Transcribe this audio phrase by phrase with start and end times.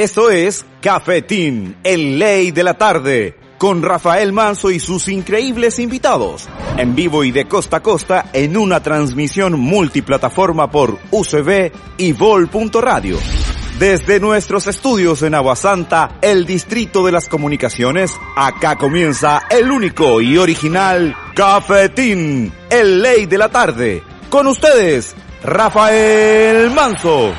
[0.00, 6.48] Eso es Cafetín, el ley de la tarde, con Rafael Manso y sus increíbles invitados,
[6.78, 13.18] en vivo y de costa a costa en una transmisión multiplataforma por UCB y Vol.radio.
[13.78, 20.38] Desde nuestros estudios en Aguasanta, el distrito de las comunicaciones, acá comienza el único y
[20.38, 24.02] original Cafetín, el ley de la tarde.
[24.30, 27.34] Con ustedes, Rafael Manso.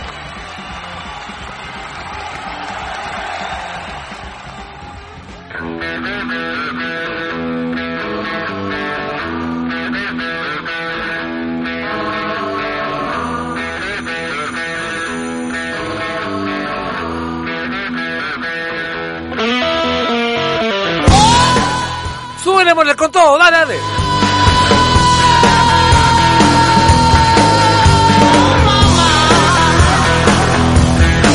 [22.71, 23.75] Súbelemosle con todo, dale, dale.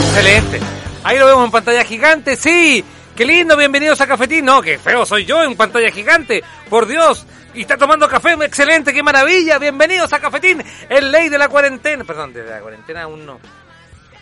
[0.06, 0.60] Excelente.
[1.04, 2.82] Ahí lo vemos en pantalla gigante, sí.
[3.14, 4.46] Qué lindo, bienvenidos a Cafetín.
[4.46, 6.42] No, qué feo soy yo en pantalla gigante.
[6.70, 7.26] Por Dios.
[7.52, 9.58] Y está tomando café, excelente, qué maravilla.
[9.58, 12.04] Bienvenidos a Cafetín, el ley de la cuarentena.
[12.04, 13.38] Perdón, de la cuarentena aún no.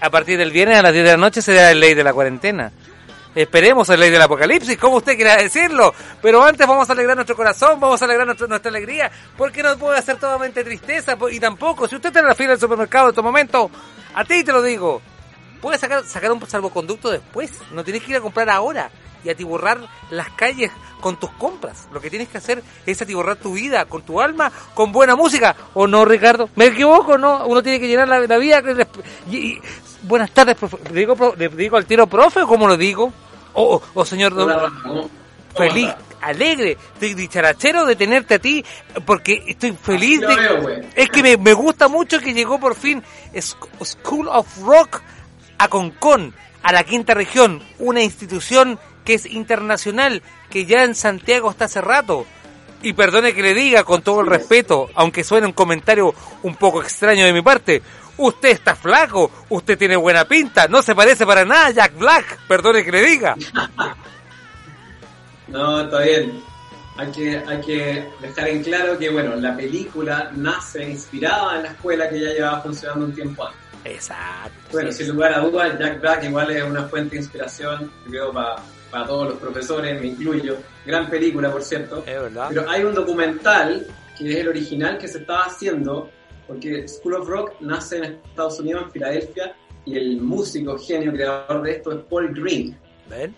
[0.00, 2.12] A partir del viernes a las 10 de la noche será el ley de la
[2.12, 2.72] cuarentena.
[3.34, 5.92] Esperemos el ley del apocalipsis, como usted quiera decirlo.
[6.22, 9.76] Pero antes vamos a alegrar nuestro corazón, vamos a alegrar nuestra, nuestra alegría, porque no
[9.76, 11.16] puede hacer totalmente tristeza.
[11.30, 13.70] Y tampoco, si usted está en la fila del supermercado en este momento,
[14.14, 15.02] a ti te lo digo,
[15.60, 17.50] puedes sacar, sacar un salvoconducto después.
[17.72, 18.90] No tienes que ir a comprar ahora
[19.24, 19.80] y atiborrar
[20.10, 20.70] las calles
[21.00, 21.88] con tus compras.
[21.92, 25.56] Lo que tienes que hacer es atiborrar tu vida con tu alma, con buena música.
[25.74, 26.50] ¿O no, Ricardo?
[26.54, 27.18] ¿Me equivoco?
[27.18, 27.46] ¿No?
[27.46, 28.62] Uno tiene que llenar la, la vida.
[29.28, 29.62] Y, y,
[30.02, 30.76] buenas tardes, profe.
[30.92, 33.12] ¿Le digo, ¿Le digo al tiro profe o cómo lo digo?
[33.54, 35.10] O, o señor don,
[35.56, 38.64] feliz, alegre, dicharachero de tenerte a ti,
[39.04, 40.26] porque estoy feliz de...
[40.26, 43.02] Veo, es que me, me, gusta mucho que llegó por fin
[43.82, 45.02] School of Rock
[45.58, 51.50] a Concón, a la quinta región, una institución que es internacional, que ya en Santiago
[51.50, 52.26] está hace rato.
[52.82, 56.82] Y perdone que le diga con todo el respeto, aunque suene un comentario un poco
[56.82, 57.82] extraño de mi parte,
[58.18, 62.38] usted está flaco, usted tiene buena pinta, no se parece para nada a Jack Black,
[62.48, 63.36] perdone que le diga.
[65.48, 66.42] no, está bien.
[66.96, 71.68] Hay que, hay que dejar en claro que, bueno, la película nace inspirada en la
[71.70, 73.60] escuela que ya llevaba funcionando un tiempo antes.
[73.84, 74.52] Exacto.
[74.70, 78.56] Bueno, sin lugar a dudas, Jack Black igual es una fuente de inspiración, creo, para,
[78.90, 80.56] para todos los profesores, me incluyo.
[80.86, 82.04] Gran película, por cierto.
[82.06, 82.46] Es verdad.
[82.48, 83.86] Pero hay un documental,
[84.16, 86.10] que es el original, que se estaba haciendo
[86.46, 89.56] porque School of Rock nace en Estados Unidos, en Filadelfia,
[89.86, 92.76] y el músico genio creador de esto es Paul Green.
[93.08, 93.34] ¿Ven?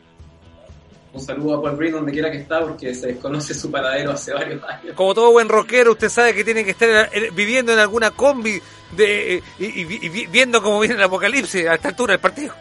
[1.13, 4.33] Un saludo a Paul Green donde quiera que está porque se desconoce su paradero hace
[4.33, 4.95] varios años.
[4.95, 8.61] Como todo buen rockero, usted sabe que tiene que estar viviendo en alguna combi
[8.97, 12.55] de, y, y, y viendo cómo viene el apocalipsis a esta altura del partido.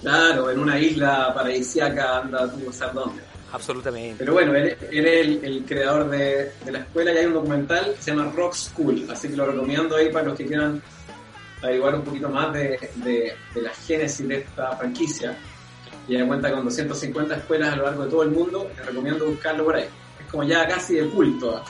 [0.00, 3.22] Claro, en una isla paradisíaca anda tú a saber dónde.
[3.52, 4.16] Absolutamente.
[4.18, 7.34] Pero bueno, él, él es el, el creador de, de, la escuela y hay un
[7.34, 10.82] documental que se llama Rock School, así que lo recomiendo ahí para los que quieran
[11.62, 15.36] averiguar un poquito más de, de, de la génesis de esta franquicia.
[16.06, 19.26] Y da cuenta con 250 escuelas a lo largo de todo el mundo, les recomiendo
[19.26, 19.88] buscarlo por ahí.
[20.20, 21.62] Es como ya casi de culto.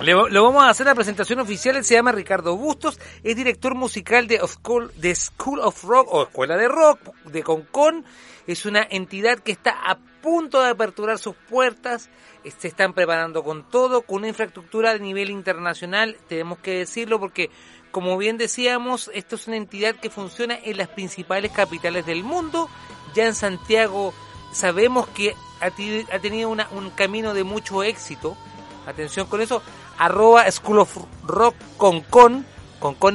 [0.00, 3.74] Le, lo vamos a hacer la presentación oficial, él se llama Ricardo Bustos, es director
[3.74, 8.04] musical de, of School, de School of Rock o Escuela de Rock de Concon,
[8.48, 12.08] es una entidad que está a punto de aperturar sus puertas,
[12.58, 17.50] se están preparando con todo, con una infraestructura de nivel internacional, tenemos que decirlo porque
[17.90, 22.70] como bien decíamos, esto es una entidad que funciona en las principales capitales del mundo,
[23.14, 24.14] ya en Santiago
[24.52, 25.70] sabemos que ha,
[26.20, 28.36] tenido un camino de mucho éxito,
[28.86, 29.62] atención con eso,
[29.98, 31.54] arroba School of Rock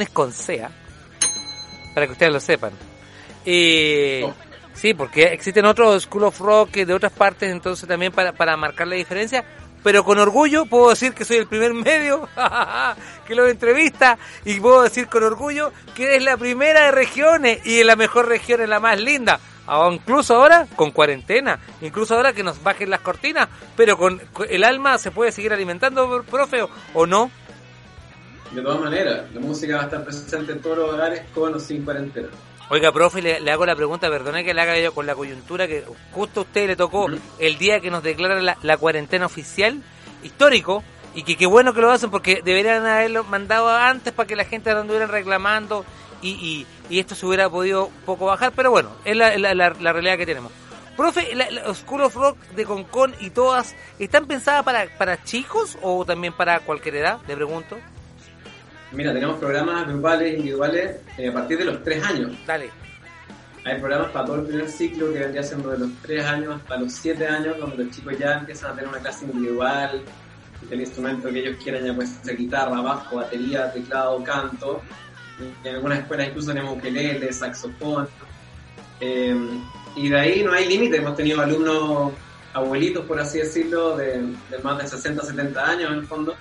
[0.01, 0.69] es con sea,
[1.95, 2.73] para que ustedes lo sepan.
[3.45, 4.42] Eh, oh.
[4.73, 8.87] Sí, porque existen otros School of Rock de otras partes, entonces también para, para marcar
[8.87, 9.45] la diferencia,
[9.83, 12.27] pero con orgullo puedo decir que soy el primer medio
[13.27, 17.83] que lo entrevista y puedo decir con orgullo que es la primera de regiones y
[17.83, 19.39] la mejor región es la más linda.
[19.67, 24.63] o incluso ahora con cuarentena, incluso ahora que nos bajen las cortinas, pero con, el
[24.63, 27.29] alma se puede seguir alimentando, profe, o no.
[28.51, 31.59] De todas maneras, la música va a estar presente en todos los hogares con o
[31.59, 32.27] sin cuarentena.
[32.69, 35.83] Oiga, profe, le, hago la pregunta, perdone que le haga yo con la coyuntura, que
[36.11, 37.07] justo a usted le tocó
[37.39, 39.81] el día que nos declara la, cuarentena oficial,
[40.23, 40.83] histórico,
[41.13, 44.45] y que qué bueno que lo hacen porque deberían haberlo mandado antes para que la
[44.45, 45.85] gente no anduviera reclamando
[46.21, 50.17] y, y, esto se hubiera podido un poco bajar, pero bueno, es la, la, realidad
[50.17, 50.51] que tenemos.
[50.95, 56.05] Profe, ¿los School of Rock de Concon y todas están pensadas para, para chicos o
[56.05, 57.19] también para cualquier edad?
[57.27, 57.77] Le pregunto.
[58.93, 62.31] Mira, tenemos programas grupales, individuales, eh, a partir de los tres años.
[62.45, 62.69] Dale.
[63.65, 66.77] Hay programas para todo el primer ciclo que vendría siendo de los tres años hasta
[66.77, 70.03] los siete años, donde los chicos ya empiezan a tener una clase individual,
[70.69, 74.81] el instrumento que ellos quieran, ya puede ser guitarra, bajo, batería, teclado, canto.
[75.63, 78.07] En algunas escuelas incluso tenemos ukelele, saxofón.
[78.99, 79.35] Eh,
[79.95, 82.11] y de ahí no hay límite, hemos tenido alumnos
[82.53, 86.35] abuelitos, por así decirlo, de, de más de 60, 70 años en el fondo,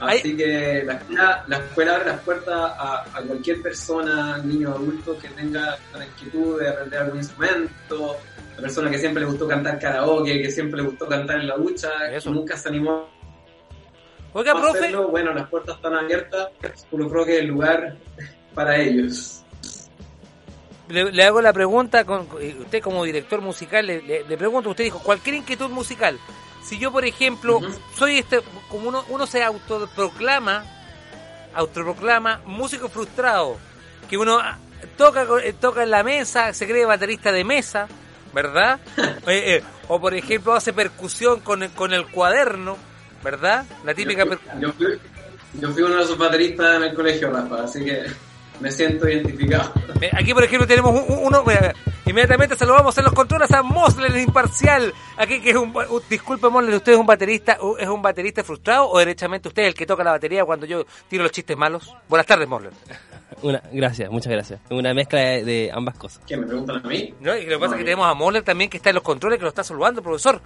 [0.00, 5.18] Así que la escuela, la escuela abre las puertas a, cualquier persona, niño o adulto
[5.18, 8.16] que tenga la inquietud de aprender algún instrumento,
[8.56, 11.56] la persona que siempre le gustó cantar karaoke, que siempre le gustó cantar en la
[11.56, 13.10] ducha, que nunca se animó
[14.32, 14.96] Oiga, a profe.
[14.96, 16.48] Bueno, las puertas están abiertas,
[16.90, 17.96] por creo que es el lugar
[18.54, 19.44] para ellos.
[20.88, 22.26] Le, hago la pregunta, con,
[22.60, 26.18] usted como director musical, le, le pregunto, usted dijo, cualquier inquietud musical,
[26.62, 27.60] si yo, por ejemplo,
[27.96, 30.64] soy este, como uno, uno se autoproclama,
[31.54, 33.58] autoproclama músico frustrado,
[34.08, 34.40] que uno
[34.96, 37.88] toca, eh, toca en la mesa, se cree baterista de mesa,
[38.32, 38.80] ¿verdad?
[39.26, 42.76] Eh, eh, o por ejemplo hace percusión con el, con el cuaderno,
[43.22, 43.64] ¿verdad?
[43.84, 44.60] La típica percusión.
[44.60, 44.72] Yo,
[45.60, 48.06] yo, fui uno de esos bateristas en el colegio, Rafa, así que
[48.60, 49.72] me siento identificado.
[50.12, 51.44] Aquí, por ejemplo, tenemos uno.
[52.06, 54.92] inmediatamente saludamos en los controles a Mosler Imparcial.
[55.16, 55.72] Aquí, que es un.
[56.08, 59.74] disculpe, Mosler, ¿usted es un baterista es un baterista frustrado o derechamente usted es el
[59.74, 61.94] que toca la batería cuando yo tiro los chistes malos?
[62.08, 62.72] Buenas tardes, Mosler.
[63.42, 64.60] Una, gracias, muchas gracias.
[64.70, 66.22] Una mezcla de, ambas cosas.
[66.26, 67.14] ¿Qué me preguntan a mí?
[67.20, 69.04] No, y lo que pasa es que tenemos a Mosler también que está en los
[69.04, 70.40] controles, que lo está saludando, profesor.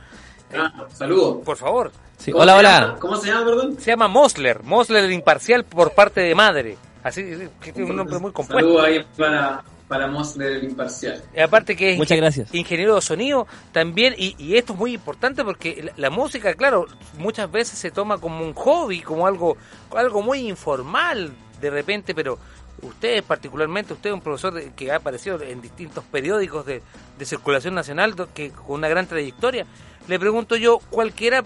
[0.57, 1.39] Ah, saludos.
[1.45, 1.91] Por favor.
[2.33, 2.97] Hola, hola.
[3.01, 3.77] ¿Cómo se llama, perdón?
[3.81, 6.77] Se llama Mosler, Mosler Imparcial por parte de madre.
[7.05, 7.23] Así
[7.61, 8.59] que tiene un nombre muy compuesto.
[8.59, 11.23] Saludos ahí para, para Mosler Imparcial.
[11.37, 12.55] Y aparte que es Muchas gracias.
[12.55, 16.87] ingeniero de sonido también, y, y, esto es muy importante porque la, música, claro,
[17.19, 19.59] muchas veces se toma como un hobby, como algo,
[19.95, 21.31] algo muy informal
[21.61, 22.39] de repente, pero
[22.81, 26.81] usted particularmente, usted es un profesor que ha aparecido en distintos periódicos de,
[27.19, 29.67] de circulación nacional, que con una gran trayectoria.
[30.09, 31.45] Le pregunto yo, cualquiera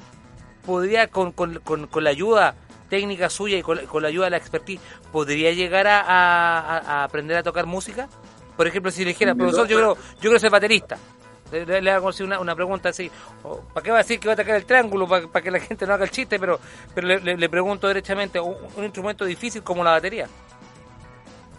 [0.64, 2.54] podría con, con, con, con la ayuda
[2.88, 4.80] técnica suya y con, la ayuda de la expertise,
[5.12, 8.08] ¿podría llegar a, aprender a tocar música?
[8.56, 10.98] Por ejemplo, si le dijera, profesor, yo quiero, yo quiero ser baterista.
[11.50, 13.10] Le, hago una, una pregunta así,
[13.72, 15.08] ¿para qué va a decir que va a tocar el triángulo?
[15.08, 16.60] Para, que la gente no haga el chiste, pero,
[16.94, 20.28] pero le, pregunto derechamente, ¿un, instrumento difícil como la batería?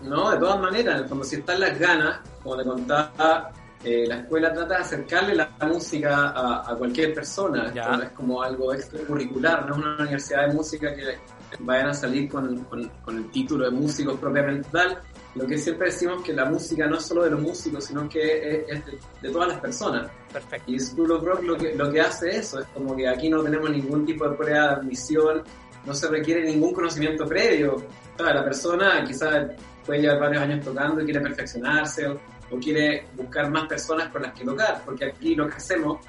[0.03, 3.51] No, de todas maneras, como si están las ganas, como le contaba,
[3.83, 7.71] eh, la escuela trata de acercarle la música a, cualquier persona.
[8.03, 11.17] es como algo extracurricular, no es una universidad de música que
[11.59, 14.99] vayan a salir con, con, el título de músicos propiamente tal.
[15.35, 18.65] Lo que siempre decimos que la música no es solo de los músicos, sino que
[18.67, 18.83] es,
[19.21, 20.11] de, todas las personas.
[20.33, 20.71] Perfecto.
[20.71, 23.41] Y School of Rock lo que, lo que hace eso, es como que aquí no
[23.41, 25.43] tenemos ningún tipo de prueba de admisión,
[25.85, 27.77] no se requiere ningún conocimiento previo.
[28.17, 29.47] la persona quizás
[29.85, 32.19] puede llevar varios años tocando y quiere perfeccionarse, o
[32.57, 35.99] quiere buscar más personas con las que tocar, porque aquí lo que hacemos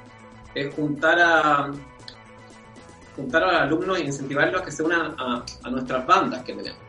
[0.55, 1.71] es juntar a
[3.17, 6.81] juntar a los alumnos e incentivarlos a que se unan a, nuestras bandas que tenemos,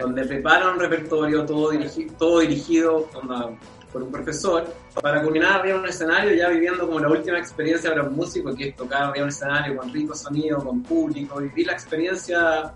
[0.00, 1.70] donde preparan un repertorio todo,
[2.18, 3.08] todo dirigido
[3.92, 4.66] por un profesor
[5.00, 8.54] para culminar arriba de un escenario ya viviendo como la última experiencia para un músico
[8.54, 12.72] que es tocar arriba de un escenario con rico sonido, con público, vivir la experiencia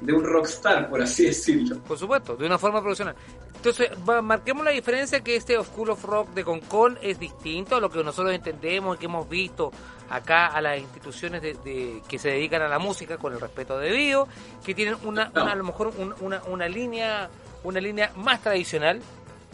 [0.00, 1.78] de un rockstar, por así decirlo.
[1.80, 3.14] Por supuesto, de una forma profesional.
[3.60, 3.90] Entonces,
[4.22, 8.02] marquemos la diferencia que este School of Rock de Concon es distinto a lo que
[8.02, 9.70] nosotros entendemos y que hemos visto
[10.08, 14.26] acá a las instituciones de, que se dedican a la música con el respeto debido,
[14.64, 17.28] que tienen una, a lo mejor una, una línea
[17.62, 19.00] una línea más tradicional,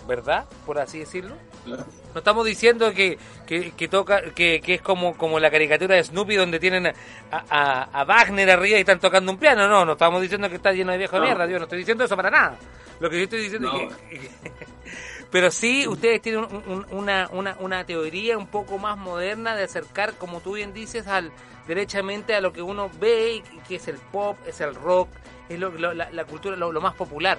[0.07, 0.45] ¿verdad?
[0.65, 1.35] Por así decirlo.
[1.67, 6.37] No estamos diciendo que, que, toca que, que, es como, como la caricatura de Snoopy
[6.37, 6.87] donde tienen
[7.31, 9.67] a, a, Wagner arriba y están tocando un piano.
[9.69, 11.47] No, no estamos diciendo que está lleno de viejo mierda.
[11.47, 12.57] Yo no estoy diciendo eso para nada.
[13.01, 13.73] Lo que yo estoy diciendo
[14.11, 14.31] es que...
[15.31, 16.47] Pero sí, ustedes tienen
[16.93, 21.33] una, una, una teoría un poco más moderna de acercar, como tú bien dices, al
[21.67, 25.09] derechamente a lo que uno ve, que es el pop, es el rock,
[25.49, 27.39] es lo, la, cultura, lo, más popular.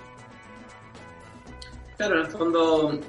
[1.97, 2.99] Claro, en el fondo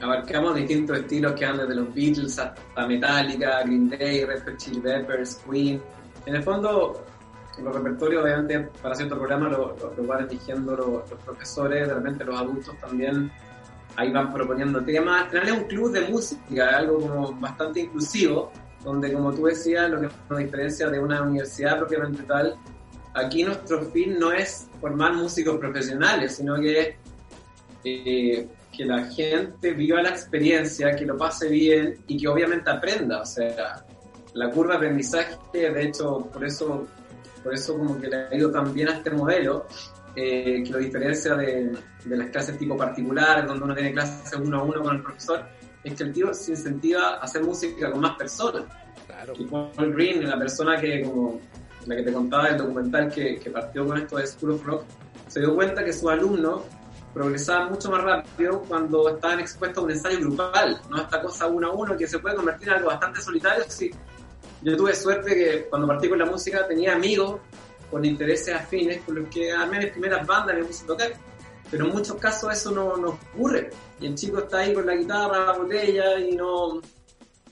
[0.00, 4.80] abarcamos distintos estilos que van desde los Beatles hasta Metallica, Green Day, Red Hot Chili
[4.80, 5.80] Peppers, Queen.
[6.26, 7.04] En el fondo,
[7.60, 12.24] los repertorios obviamente para cierto programa lo, lo, van eligiendo los, los, profesores, de repente
[12.24, 13.30] los adultos también
[13.96, 15.32] ahí van proponiendo temas.
[15.32, 18.50] Es un club de música, algo como bastante inclusivo,
[18.82, 22.56] donde como tú decías, lo que nos diferencia de una universidad propiamente tal,
[23.14, 26.96] aquí nuestro fin no es formar músicos profesionales, sino que
[27.84, 33.20] eh, que la gente viva la experiencia, que lo pase bien y que obviamente aprenda.
[33.20, 33.84] O sea,
[34.34, 36.86] la curva de aprendizaje, de hecho, por eso,
[37.42, 39.66] por eso como que le ha ido tan bien a este modelo,
[40.14, 41.72] eh, que lo diferencia de,
[42.04, 45.44] de, las clases tipo particular, donde uno tiene clases uno a uno con el profesor,
[45.82, 48.64] es que el tío se incentiva a hacer música con más personas.
[49.06, 49.32] Claro.
[49.38, 51.40] Y Paul Green, la persona que, como
[51.86, 54.84] la que te contaba del documental que, que partió con esto de School of Rock,
[55.28, 56.62] se dio cuenta que sus alumnos
[57.12, 61.68] progresaban mucho más rápido cuando estaban expuestos a un ensayo grupal, no esta cosa uno
[61.68, 63.64] a uno que se puede convertir en algo bastante solitario.
[63.68, 63.90] Sí,
[64.62, 67.40] yo tuve suerte que cuando partí con la música tenía amigos
[67.90, 71.12] con intereses afines con los que armé mis primeras bandas, me puse a tocar,
[71.70, 73.68] pero en muchos casos eso no, no ocurre.
[74.00, 76.80] Y el chico está ahí con la guitarra, la botella y no,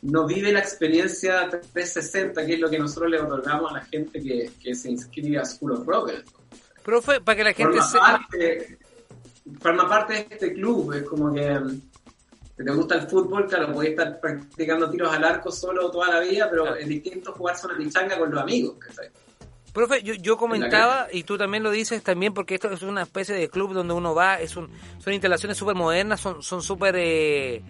[0.01, 4.19] no vive la experiencia 360, que es lo que nosotros le otorgamos a la gente
[4.23, 6.11] que, que se inscribe a School of Rock.
[6.83, 8.79] Profe, para que la gente se
[9.61, 11.59] forma parte de este club, es como que
[12.61, 16.21] si te gusta el fútbol, claro, podés estar practicando tiros al arco solo toda la
[16.21, 18.77] vida, pero es distinto jugar una pichanga con los amigos.
[19.73, 23.35] Profe, yo, yo comentaba, y tú también lo dices también, porque esto es una especie
[23.35, 27.63] de club donde uno va, es un, son instalaciones súper modernas, son son súper eh,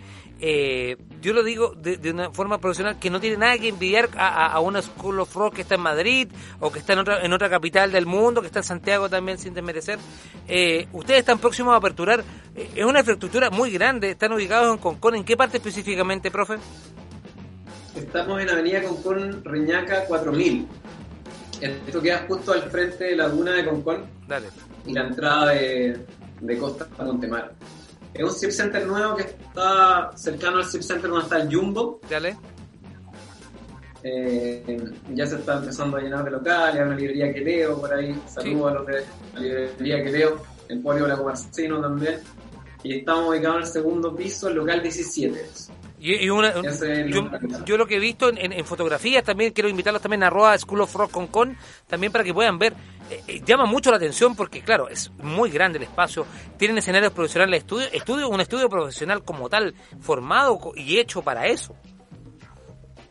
[0.42, 4.46] eh, yo lo digo de, una forma profesional, que no tiene nada que envidiar a,
[4.46, 6.28] a, una School of Rock que está en Madrid
[6.60, 9.36] o que está en otra, en otra capital del mundo, que está en Santiago también
[9.38, 9.98] sin desmerecer.
[10.48, 12.24] Eh, ustedes están próximos a aperturar,
[12.56, 16.54] eh, es una infraestructura muy grande, están ubicados en Concón, ¿en qué parte específicamente, profe?
[17.94, 20.66] Estamos en Avenida Concón, Reñaca 4000.
[21.60, 24.48] Esto queda justo al frente de la laguna de Concón Dale.
[24.86, 26.06] y la entrada de,
[26.40, 27.52] de Costa Montemar.
[28.14, 32.00] Es un Zip Center nuevo que está cercano al Zip Center donde está el Jumbo.
[32.08, 32.36] Dale.
[34.02, 34.82] Eh,
[35.14, 38.18] ya se está empezando a llenar de locales, hay una librería que leo por ahí.
[38.26, 42.20] Saludos a los de la librería que leo, el Polio La Comarcino también.
[42.82, 45.46] Y estamos ubicados en el segundo piso, el local 17.
[46.02, 46.54] Y, una,
[47.66, 50.94] yo, lo que he visto en, fotografías también quiero invitarlos también a arroba School of
[50.94, 52.72] Rock con con también para que puedan ver
[53.10, 56.24] eh, eh, llama mucho la atención porque claro es muy grande el espacio
[56.56, 61.76] tienen escenarios profesionales estudio estudio un estudio profesional como tal formado y hecho para eso.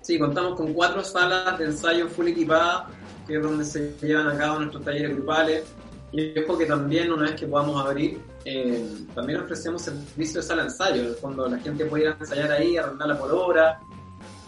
[0.02, 2.88] Sí contamos con cuatro salas de ensayo full equipadas
[3.28, 5.64] que es donde se llevan a cabo nuestros talleres grupales
[6.12, 10.64] y es porque también una vez que podamos abrir eh, también ofrecemos servicio de sala
[10.64, 13.80] de ensayo, en el fondo la gente puede ir a ensayar ahí, arrendarla por hora,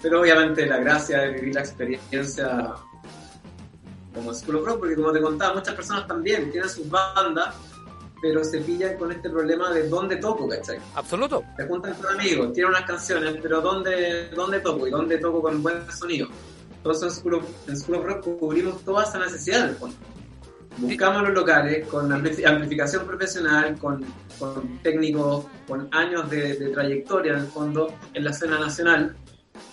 [0.01, 2.75] pero obviamente la gracia de vivir la experiencia
[4.13, 7.55] como School of Rock, porque como te contaba, muchas personas también tienen sus bandas,
[8.21, 10.77] pero se pillan con este problema de dónde toco, ¿cachai?
[10.95, 11.43] Absoluto.
[11.57, 14.87] Se juntan con amigos, tienen unas canciones, pero ¿dónde, dónde toco?
[14.87, 16.27] ¿Y dónde toco con buen sonido?
[16.77, 19.95] Entonces en School of, en School of Rock cubrimos toda esa necesidad en el fondo.
[20.77, 24.05] Buscamos los locales con amplificación profesional, con,
[24.81, 29.15] técnicos con años de, trayectoria en el fondo en la escena nacional.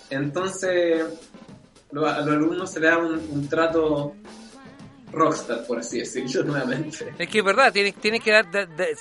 [0.09, 4.13] Entonces, a los alumnos se le da un trato
[5.11, 7.13] rockstar, por así decirlo nuevamente.
[7.17, 8.47] Es que es verdad, tienes, que dar,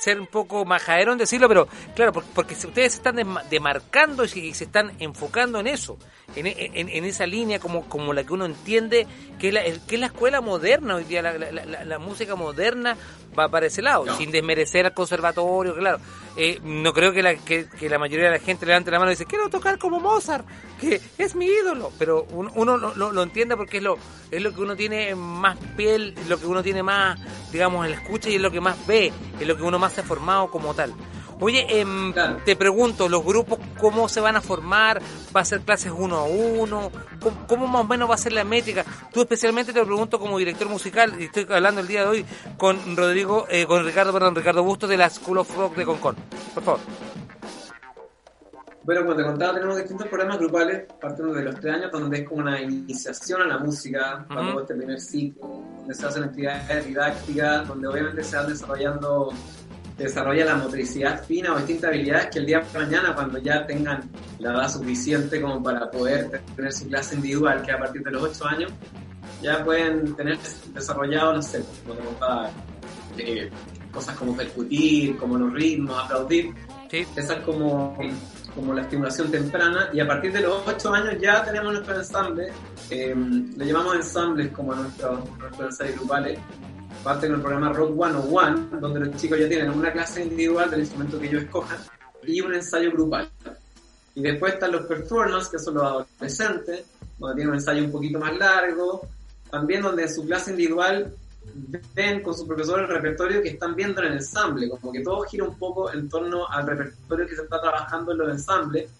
[0.00, 3.16] ser un poco majadero en decirlo, pero claro, porque, ustedes se están
[3.50, 5.98] demarcando y se, están enfocando en eso,
[6.34, 9.06] en, esa línea como, como la que uno entiende
[9.38, 12.96] que es la, que es la escuela moderna hoy día, la, música moderna
[13.38, 15.98] va para ese lado, sin desmerecer al conservatorio, claro.
[16.40, 19.14] Eh, no creo que la, que, la mayoría de la gente levante la mano y
[19.14, 20.46] dice, quiero tocar como Mozart,
[20.80, 23.98] que es mi ídolo, pero uno, lo, lo, entiende porque es lo,
[24.30, 27.18] es lo que uno tiene más piel, lo que uno tiene más,
[27.52, 29.92] digamos, en la escucha y es lo que más ve, es lo que uno más
[29.92, 30.94] se ha formado como tal.
[31.40, 32.12] Oye, em,
[32.44, 35.00] te pregunto, ¿los grupos cómo se van a formar?
[35.34, 36.90] ¿Va a ser clases uno a uno?
[37.46, 38.84] ¿Cómo, más o menos va a ser la métrica?
[39.12, 42.26] Tú especialmente te lo pregunto como director musical, y estoy hablando el día de hoy
[42.56, 46.16] con Rodrigo, eh, con Ricardo, perdón, Ricardo Busto de la School of Rock de Concon.
[46.54, 46.80] Por favor.
[48.84, 52.28] Bueno, como te contaba, tenemos distintos programas grupales, partiendo de los tres años, donde es
[52.28, 57.68] como una iniciación a la música, para este primer ciclo, donde se hacen actividades didácticas,
[57.68, 59.30] donde obviamente se van desarrollando
[59.98, 64.08] desarrolla la motricidad fina o distintas habilidades que el día de mañana, cuando ya tengan
[64.38, 68.22] la edad suficiente como para poder tener su clase individual, que a partir de los
[68.22, 68.72] 8 años,
[69.42, 70.38] ya pueden tener
[70.72, 72.50] desarrollado, no sé, como te contaba,
[73.18, 73.50] eh,
[73.92, 76.54] cosas como percutir, como los ritmos, aplaudir.
[76.88, 77.04] Sí.
[77.16, 77.96] Esa es como,
[78.54, 79.90] como la estimulación temprana.
[79.92, 82.48] Y a partir de los 8 años ya tenemos nuestro ensamble.
[82.90, 83.14] Eh,
[83.56, 85.20] le llamamos ensambles como nuestros
[85.60, 86.38] ensayos grupales.
[87.02, 90.80] Parte con el programa Rock 101, donde los chicos ya tienen una clase individual del
[90.80, 91.78] instrumento que ellos escojan
[92.24, 93.28] y un ensayo grupal.
[94.14, 96.84] Y después están los performance, que son los adolescentes,
[97.18, 99.06] donde tienen un ensayo un poquito más largo.
[99.50, 101.14] También donde en su clase individual
[101.94, 105.22] ven con su profesor el repertorio que están viendo en el ensamble, como que todo
[105.22, 108.90] gira un poco en torno al repertorio que se está trabajando en los ensambles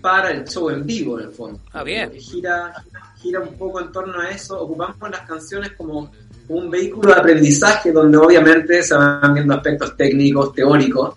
[0.00, 1.60] para el show en vivo, en el fondo.
[1.72, 2.10] Ah, bien.
[2.10, 2.72] Que gira,
[3.16, 4.60] gira un poco en torno a eso.
[4.60, 6.10] Ocupamos las canciones como
[6.48, 11.16] un vehículo de aprendizaje donde obviamente se van viendo aspectos técnicos, teóricos,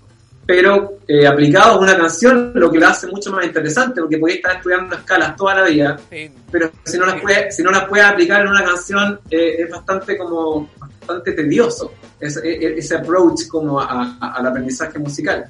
[0.52, 4.38] pero eh, aplicados a una canción, lo que la hace mucho más interesante, porque podéis
[4.40, 6.32] estar estudiando escalas toda la vida, Sí.
[6.52, 9.70] pero si no las puedes, si no las puedes aplicar en una canción, eh, es
[9.70, 10.68] bastante como,
[11.00, 15.46] bastante tedioso, ese, e- ese approach como a- a- al aprendizaje musical.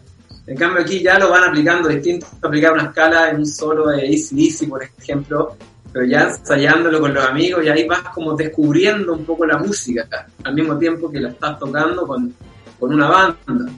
[0.45, 4.05] En cambio aquí ya lo van aplicando distinto, aplicar una escala en un solo de
[4.05, 5.55] Easy Easy, por ejemplo,
[5.93, 10.27] pero ya ensayándolo con los amigos y ahí vas como descubriendo un poco la música,
[10.43, 12.33] al mismo tiempo que la estás tocando con,
[12.77, 13.71] con una banda.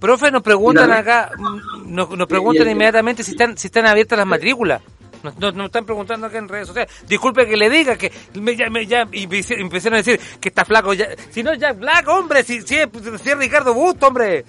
[0.00, 4.26] Profe, nos preguntan acá, mm, nos, nos preguntan inmediatamente si están si están abiertas las
[4.26, 4.80] matrículas.
[5.22, 6.90] Nos, nos- nos están preguntando acá en redes sociales.
[7.06, 10.94] Disculpe que le diga que me, ya, me- ya empezaron a decir que está flaco.
[10.94, 12.88] Ya, si no, ya Black, hombre, si, si, es,
[13.22, 14.44] si es Ricardo Busto, hombre.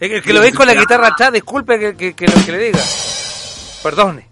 [0.00, 2.50] El, el que lo veis con la guitarra atrás, disculpe que, que, que lo que
[2.52, 2.80] le diga.
[3.84, 4.26] Perdone.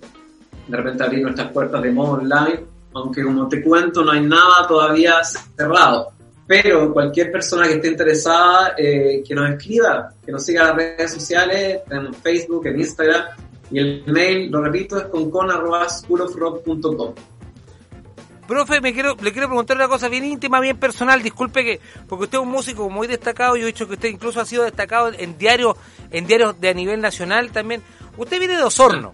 [0.68, 2.62] de repente abrir nuestras puertas de modo online,
[2.94, 6.12] aunque como te cuento no hay nada todavía cerrado.
[6.46, 10.76] Pero cualquier persona que esté interesada, eh, que nos escriba, que nos siga en las
[10.76, 13.24] redes sociales, en Facebook, en Instagram,
[13.72, 17.14] y el mail, lo repito, es concon.schoolofrock.com.
[18.48, 21.24] Profe, me quiero, le quiero preguntar una cosa bien íntima, bien personal.
[21.24, 23.56] Disculpe que, porque usted es un músico muy destacado.
[23.56, 25.78] Yo he dicho que usted incluso ha sido destacado en diarios,
[26.12, 27.82] en diarios de a nivel nacional también.
[28.18, 29.14] Usted viene de Osorno,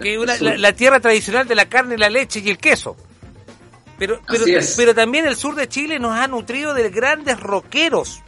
[0.00, 2.96] Que una- la, la tierra tradicional de la carne, la leche y el queso.
[3.98, 4.18] Pero,
[4.76, 8.22] pero, también el sur de Chile nos ha nutrido de grandes rockeros,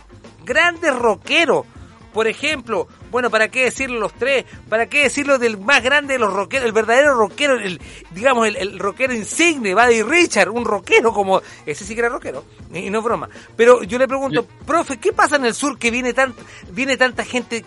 [0.45, 1.65] grandes rockeros.
[2.13, 4.45] Por ejemplo, bueno, ¿para qué decirlo los tres?
[4.69, 6.67] ¿Para qué decirlo del más grande de los rockeros?
[6.67, 7.81] El verdadero rockero, el,
[8.11, 11.41] digamos, el, el rockero insigne, Buddy Richard, un rockero como...
[11.65, 13.31] Ese sí que era rockero, y no broma.
[13.57, 16.35] Pero yo le pregunto, profe, ¿qué pasa en el sur que viene, tan,
[16.71, 17.65] viene tanta gente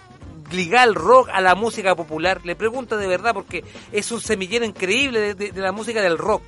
[0.51, 2.41] ligada al rock, a la música popular?
[2.45, 6.17] Le pregunto de verdad porque es un semillero increíble de, de- de la música del
[6.17, 6.43] rock.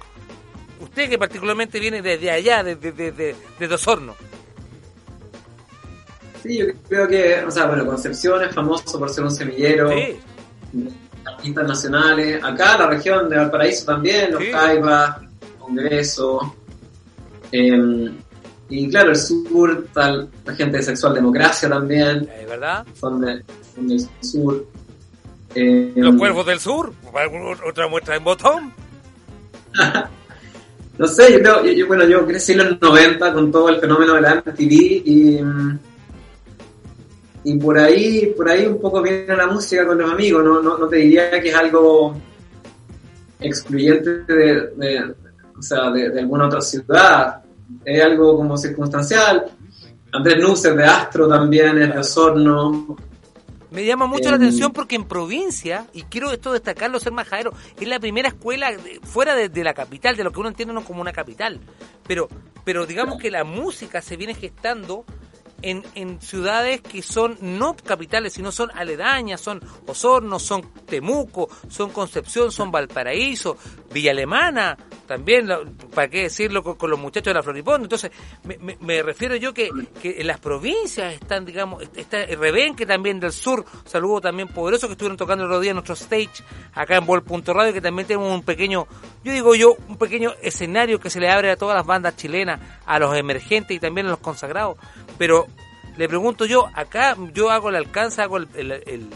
[0.80, 4.16] Usted que particularmente viene desde allá, desde de, de, de Osorno.
[6.44, 9.90] Sí, yo creo que, o sea, bueno, Concepción es famoso por ser un semillero.
[9.90, 10.20] Sí,
[11.26, 12.44] artistas nacionales.
[12.44, 14.52] Acá, la región de Valparaíso también, los Sí.
[14.52, 15.18] Caibas,
[15.60, 16.56] Congreso.
[17.52, 18.12] eh,
[18.70, 22.86] y claro, el sur, tal, la gente de Sexual Democracia también, ¿es verdad?
[23.00, 23.44] son, de-
[23.76, 24.66] son del sur.
[25.56, 26.92] Eh, Los cuervos del sur,
[27.66, 28.74] otra muestra en botón.
[31.00, 33.80] No sé, yo creo, yo- yo- bueno, yo crecí en los 90 con todo el
[33.80, 34.72] fenómeno de la MTV
[35.06, 35.40] y,
[37.44, 40.76] y por ahí, por ahí un poco viene la música con los amigos, no, no,
[40.76, 42.16] no te diría que es algo
[43.40, 45.16] excluyente de, de-
[45.58, 47.44] o sea, de, de alguna otra ciudad,
[47.86, 49.46] es algo como circunstancial.
[50.12, 52.96] Andrés Nusser de Astro también es de Osorno,
[53.70, 54.42] Me llama mucho la Em.
[54.44, 58.72] atención porque en provincia, y quiero esto destacarlo, ser majadero, es la primera escuela
[59.04, 61.60] fuera de, de la capital, de lo que uno entiende no como una capital.
[62.08, 62.30] Pero,
[62.64, 65.04] pero digamos que la música se viene gestando
[65.62, 71.92] en, en ciudades que son no capitales, sino son aledañas, son Osorno, son Temuco, son
[71.92, 73.58] Concepción, son Valparaíso,
[73.92, 74.78] Villa Alemana.
[75.08, 75.48] también,
[75.94, 77.86] ¿para qué decirlo con, los muchachos de la Floriponda?
[77.86, 78.12] Entonces,
[78.82, 79.70] me, refiero yo que,
[80.02, 84.88] que en las provincias están, digamos, está el Rebenque también del sur, saludo también poderoso
[84.88, 86.44] que estuvieron tocando el otro día en nuestro stage
[86.74, 88.88] acá en Vol.radio, que también tenemos un pequeño,
[89.24, 92.60] yo digo yo, un pequeño escenario que se le abre a todas las bandas chilenas,
[92.86, 94.78] a los emergentes y también a los consagrados.
[95.18, 95.47] Pero
[95.98, 99.10] le pregunto yo, acá yo hago el alcance, hago el,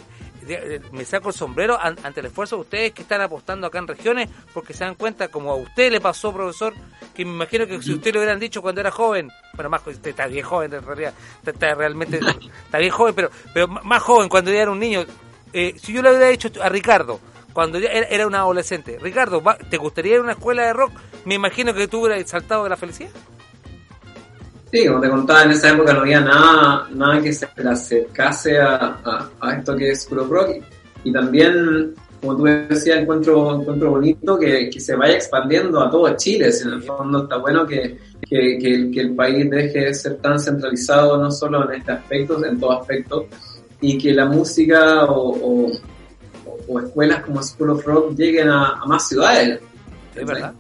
[0.92, 4.30] me saco el sombrero ante el esfuerzo de ustedes que están apostando acá en regiones,
[4.54, 6.74] porque se dan cuenta, como a usted le pasó, profesor,
[7.14, 10.10] que me imagino que si usted lo hubieran dicho cuando era joven, bueno, más usted
[10.10, 11.14] está bien joven en realidad,
[11.46, 12.20] está, realmente,
[12.66, 15.06] está bien joven, pero, pero más joven cuando ya era un niño,
[15.54, 17.20] eh, si yo le hubiera dicho a Ricardo,
[17.54, 20.94] cuando ya era un adolescente, Ricardo, ¿te gustaría ir a una escuela de rock?
[21.26, 23.12] Me imagino que tú hubieras saltado de la felicidad.
[24.72, 28.58] Sí, como te contaba, en esa época no había nada, nada que se le acercase
[28.58, 30.64] a, a, esto que es Club Rock.
[31.04, 36.16] Y también, como tú decías, encuentro, encuentro bonito que, que se vaya expandiendo a todo
[36.16, 36.50] Chile.
[36.62, 37.98] en el fondo está bueno que,
[38.30, 38.58] que,
[38.94, 42.80] que, el país deje de ser tan centralizado, no solo en este aspecto, en todo
[42.80, 43.28] aspecto,
[43.82, 45.70] y que la música o,
[46.70, 49.60] o, escuelas como School of Rock lleguen a, más ciudades.
[50.16, 50.54] Es verdad.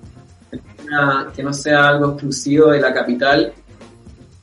[1.34, 3.54] Que no sea algo exclusivo de la capital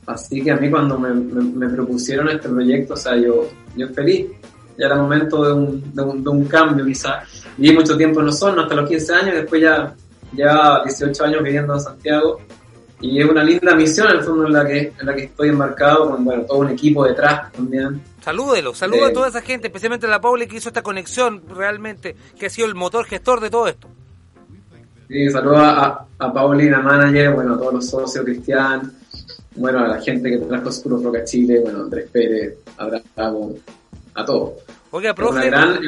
[0.09, 4.25] Así que a mí cuando me, propusieron este proyecto, o sea, yo, yo feliz.
[4.75, 7.45] Ya era momento de un, de un, de un cambio quizás.
[7.57, 9.93] Viví mucho tiempo en los hornos, hasta los 15 años, después ya,
[10.33, 12.39] ya 18 años viviendo en Santiago.
[13.01, 15.49] Y es una linda misión en el fondo en la que, en la que estoy
[15.49, 18.01] embarcado, con bueno, todo un equipo detrás también.
[18.21, 21.43] Salúdelo, saludo a eh, toda esa gente, especialmente a la Paula que hizo esta conexión
[21.55, 23.87] realmente, que ha sido el motor gestor de todo esto.
[25.07, 28.98] Sí, saludo a, a Paulina, manager, bueno, a todos los socios, Cristian,
[29.55, 33.53] bueno, a la gente que trajo Oscuro Roca Chile, bueno, Andrés Pérez, Abraham,
[34.13, 34.53] a todos.
[34.91, 35.33] Oiga, profe.
[35.33, 35.79] Una gran,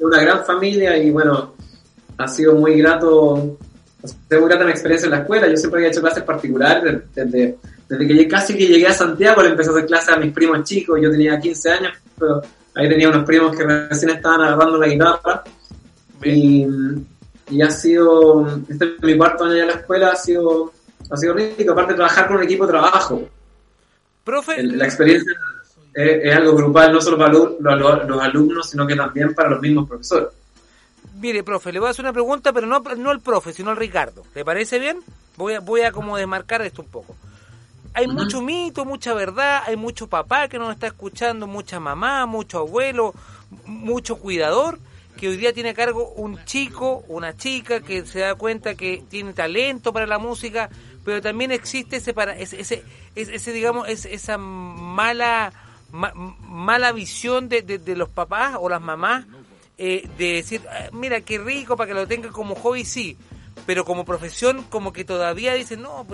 [0.00, 1.54] una, gran familia y bueno,
[2.18, 3.56] ha sido muy grato,
[4.02, 5.48] ha sido muy grata mi experiencia en la escuela.
[5.48, 9.50] Yo siempre había hecho clases particulares desde, desde que casi que llegué a Santiago, le
[9.50, 10.98] empecé a hacer clases a mis primos chicos.
[11.00, 12.42] Yo tenía 15 años, pero
[12.74, 15.42] ahí tenía unos primos que recién estaban agarrando la guitarra.
[16.24, 16.66] Y,
[17.50, 20.72] y ha sido, este es mi cuarto año en la escuela, ha sido
[21.12, 23.28] ha sido rico, aparte de trabajar con un equipo de trabajo.
[24.24, 24.62] Profe.
[24.62, 25.32] la experiencia
[25.92, 30.28] es, algo grupal, no solo para los, alumnos, sino que también para los mismos profesores.
[31.20, 33.76] Mire, profe, le voy a hacer una pregunta, pero no, no al profe, sino al
[33.76, 34.22] Ricardo.
[34.34, 35.00] ¿Le parece bien?
[35.36, 37.14] Voy a, voy a como desmarcar esto un poco.
[37.94, 42.58] Hay mucho mito, mucha verdad, hay mucho papá que nos está escuchando, mucha mamá, mucho
[42.60, 43.12] abuelo,
[43.66, 44.78] mucho cuidador
[45.16, 49.04] que hoy día tiene a cargo un chico, una chica que se da cuenta que
[49.08, 50.70] tiene talento para la música,
[51.04, 52.84] pero también existe ese para ese ese,
[53.14, 55.52] ese, digamos esa mala
[55.90, 59.26] mala visión de, de, los papás o las mamás
[59.76, 63.16] eh, de decir ah, mira qué rico para que lo tenga como hobby sí.
[63.66, 66.06] Pero como profesión como que todavía dicen no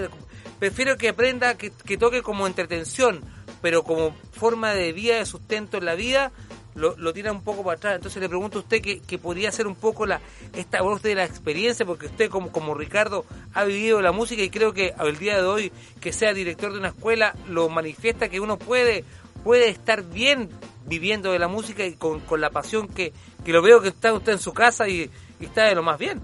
[0.58, 3.20] prefiero que aprenda que, que toque como entretención
[3.62, 6.32] pero como forma de vida de sustento en la vida
[6.78, 7.96] lo, lo tira un poco para atrás.
[7.96, 10.20] Entonces le pregunto a usted que, podría ser un poco la
[10.54, 14.50] esta voz de la experiencia, porque usted como, como Ricardo ha vivido la música y
[14.50, 18.40] creo que al día de hoy que sea director de una escuela lo manifiesta que
[18.40, 19.04] uno puede,
[19.44, 20.48] puede estar bien
[20.86, 23.12] viviendo de la música y con, con la pasión que,
[23.44, 25.10] que lo veo que está usted en su casa y,
[25.40, 26.20] está de lo más bien.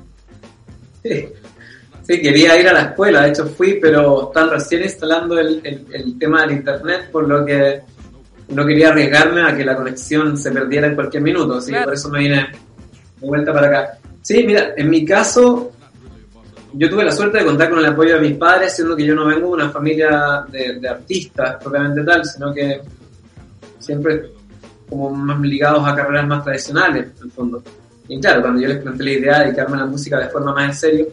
[1.02, 1.28] Sí.
[2.06, 6.18] Sí, quería ir a la escuela, de hecho fui, pero están recién instalando el, el
[6.18, 7.80] tema del internet, por lo que
[8.54, 11.94] no quería arriesgarme a que la conexión se perdiera en cualquier minuto, así que por
[11.94, 12.46] eso me vine
[13.20, 13.98] de vuelta para acá.
[14.22, 15.72] Sí, mira, en mi caso,
[16.72, 19.14] yo tuve la suerte de contar con el apoyo de mis padres, siendo que yo
[19.14, 22.80] no vengo de una familia de, artistas propiamente tal, sino que
[23.78, 24.30] siempre
[24.88, 27.62] como más ligados a carreras más tradicionales, en el fondo.
[28.06, 30.52] Y claro, cuando yo les planteé la idea de dedicarme a la música de forma
[30.52, 31.06] más en serio,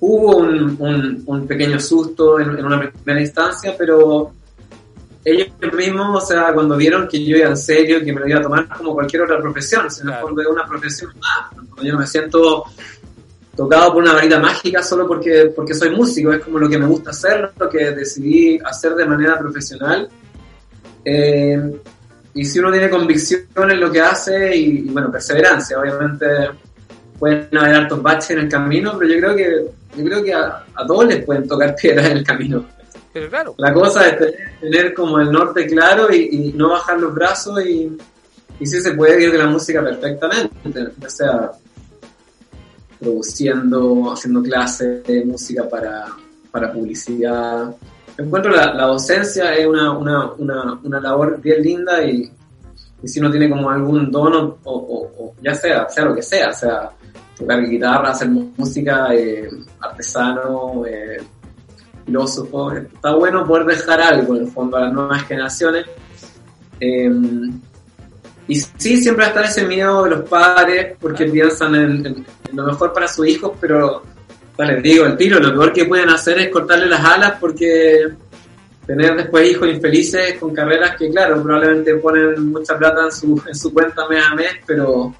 [0.00, 4.32] hubo un, un, pequeño susto en, en, una primera instancia, pero
[5.24, 8.40] ellos mismos, o sea, cuando vieron que yo iba en serio, que me lo iba
[8.40, 11.64] a tomar como cualquier otra profesión, el fondo es una profesión más.
[11.82, 12.64] Yo no me siento
[13.56, 16.86] tocado por una varita mágica solo porque, porque soy músico, es como lo que me
[16.86, 20.08] gusta hacer, lo que decidí hacer de manera profesional.
[21.04, 21.80] Eh,
[22.34, 26.26] y si uno tiene convicción en lo que hace y, bueno, perseverancia, obviamente
[27.18, 30.64] pueden haber hartos baches en el camino, pero yo creo que, yo creo que a,
[30.74, 32.64] a todos les pueden tocar piedras en el camino.
[33.58, 37.96] La cosa es tener, como el norte claro y, no bajar los brazos y,
[38.58, 41.50] y sí se puede vivir de la música perfectamente, ya sea
[42.98, 46.06] produciendo, haciendo clases de música para,
[46.50, 47.74] para publicidad.
[48.16, 52.30] Encuentro la, la docencia es una, una, una, una, labor bien linda y,
[53.02, 56.52] y, si uno tiene como algún dono, o, o, ya sea, sea lo que sea,
[56.52, 56.90] sea
[57.36, 59.48] tocar guitarra, hacer música, eh,
[59.80, 61.18] artesano, eh,
[62.04, 62.72] filósofo.
[62.72, 65.86] Está bueno poder dejar algo en el fondo a las nuevas generaciones.
[66.80, 67.10] Eh,
[68.48, 72.66] y sí, siempre está ese miedo de los padres porque piensan en, en- en lo
[72.66, 74.02] mejor para sus hijos, pero
[74.58, 78.08] les digo, el tiro, lo peor que pueden hacer es cortarle las alas porque
[78.86, 83.54] tener después hijos infelices con carreras que, claro, probablemente ponen mucha plata en su, en
[83.54, 85.14] su cuenta mes a mes, pero,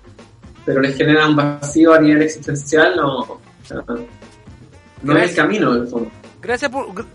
[0.67, 3.41] pero les genera un vacío a nivel existencial, no,
[5.03, 6.11] no es el camino, en el fondo.
[6.43, 7.07] Gracias por...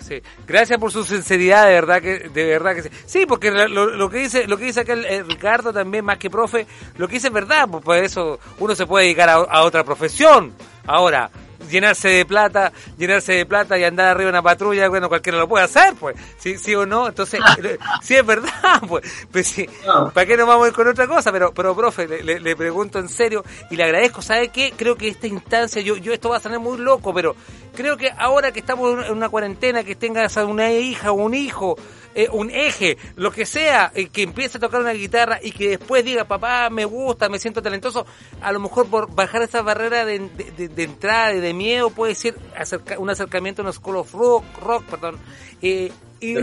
[0.00, 2.88] Sí, gracias por su sinceridad, de verdad que, de verdad que sí.
[3.04, 6.66] Sí, porque lo, que dice, lo que dice acá el Ricardo también, más que profe,
[6.96, 10.54] lo que dice es verdad, pues por eso uno se puede dedicar a otra profesión.
[10.86, 11.30] Ahora,
[11.70, 15.48] llenarse de plata, llenarse de plata y andar arriba de una patrulla, bueno, cualquiera lo
[15.48, 18.50] puede hacer, pues, sí, sí o no, entonces, eh, sí es verdad,
[18.88, 20.10] pues, pues sí, No.
[20.12, 21.32] ¿para qué nos vamos a ir con otra cosa?
[21.32, 24.72] Pero, pero profe, le, le- le pregunto en serio y le agradezco, ¿sabe qué?
[24.76, 27.34] Creo que esta instancia, yo, yo esto va a sonar muy loco, pero
[27.74, 31.10] creo que ahora que estamos en una- en una cuarentena, que tengas a una hija
[31.12, 31.76] o un hijo,
[32.18, 35.68] eh, un eje, lo que sea, eh, que empiece a tocar una guitarra y que
[35.78, 38.06] después diga, papá, me gusta, me siento talentoso,
[38.40, 41.90] a lo mejor por bajar esa barrera de, de- de- de entrada y de miedo
[41.90, 45.16] puede ser acerca- un acercamiento a una school of rock, rock perdón,
[45.62, 46.34] eh, y.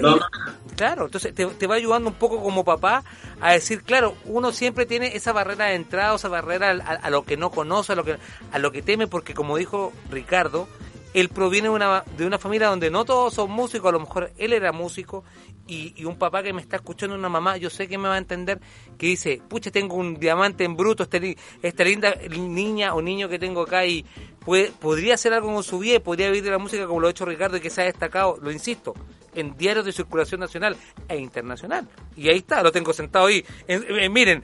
[0.77, 3.03] Claro, entonces te, te va ayudando un poco como papá
[3.41, 7.23] a decir, claro, uno siempre tiene esa barrera de entrada, esa barrera a, a lo
[7.23, 8.17] que no conoce, a lo que,
[8.51, 10.67] a lo que teme, porque como dijo Ricardo,
[11.13, 14.31] él proviene de una, de una familia donde no todos son músicos, a lo mejor
[14.38, 15.23] él era músico,
[15.67, 18.15] y, y un papá que me está escuchando, una mamá, yo sé que me va
[18.15, 18.60] a entender,
[18.97, 23.39] que dice, pucha, tengo un diamante en bruto, li- esta linda niña o niño que
[23.39, 24.06] tengo acá y
[24.43, 27.12] puede, podría hacer algo con su vida, podría vivir de la música como lo ha
[27.12, 28.93] hecho Ricardo y que se ha destacado, lo insisto,
[29.34, 30.78] en diarios de circulación nacional
[31.10, 31.88] e internacional.
[32.15, 34.43] Y ahí está, lo tengo sentado ahí, en- en- miren,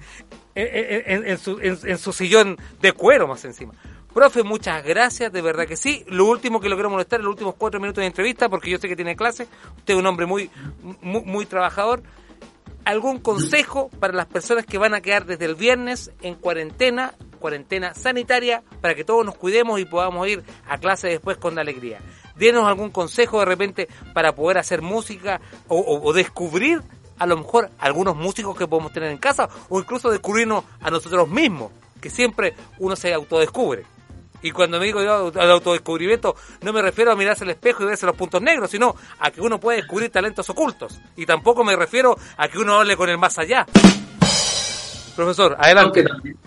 [0.56, 3.74] en, en- en su sillón de cuero más encima.
[4.13, 6.04] Profe, muchas gracias, de verdad que sí.
[6.08, 8.89] Lo último que lo quiero molestar, los últimos cuatro minutos de entrevista, porque yo sé
[8.89, 9.47] que tiene clase.
[9.78, 10.52] Usted es un hombre muy,
[11.02, 12.04] muy, muy trabajador.
[12.84, 17.93] ¿Algún consejo para las personas que van a quedar desde el viernes en cuarentena, cuarentena
[17.93, 22.00] sanitaria, para que todos nos cuidemos y podamos ir a clase después con alegría?
[22.36, 26.82] Denos algún consejo de repente para poder hacer música o, descubrir
[27.17, 31.30] a lo mejor algunos músicos que podemos tener en casa o incluso descubrirnos a nosotros
[31.30, 31.71] mismos,
[32.02, 33.86] que siempre uno se autodescubre.
[34.42, 37.88] Y cuando me digo yo al autodescubrimiento, no me refiero a mirarse al espejo y
[37.88, 41.00] verse los puntos negros, sino a que uno puede descubrir talentos ocultos.
[41.16, 43.66] Y tampoco me refiero a que uno hable con el más allá.
[45.16, 46.00] Profesor, adelante.
[46.00, 46.38] Aunque también,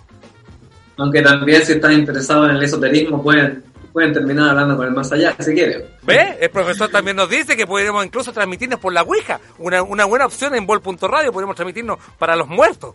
[0.96, 5.12] aunque también si están interesados en el esoterismo pueden, pueden terminar hablando con el más
[5.12, 5.84] allá si quieren.
[6.02, 6.38] ¿Ve?
[6.40, 9.40] El profesor también nos dice que podríamos incluso transmitirnos por la Ouija.
[9.58, 12.94] Una, una buena opción en Vol.radio, podemos transmitirnos para los muertos.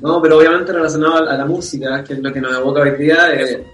[0.00, 2.82] No, pero obviamente relacionado a la, a la música, que es lo que nos evoca
[2.82, 3.66] hoy día, eh,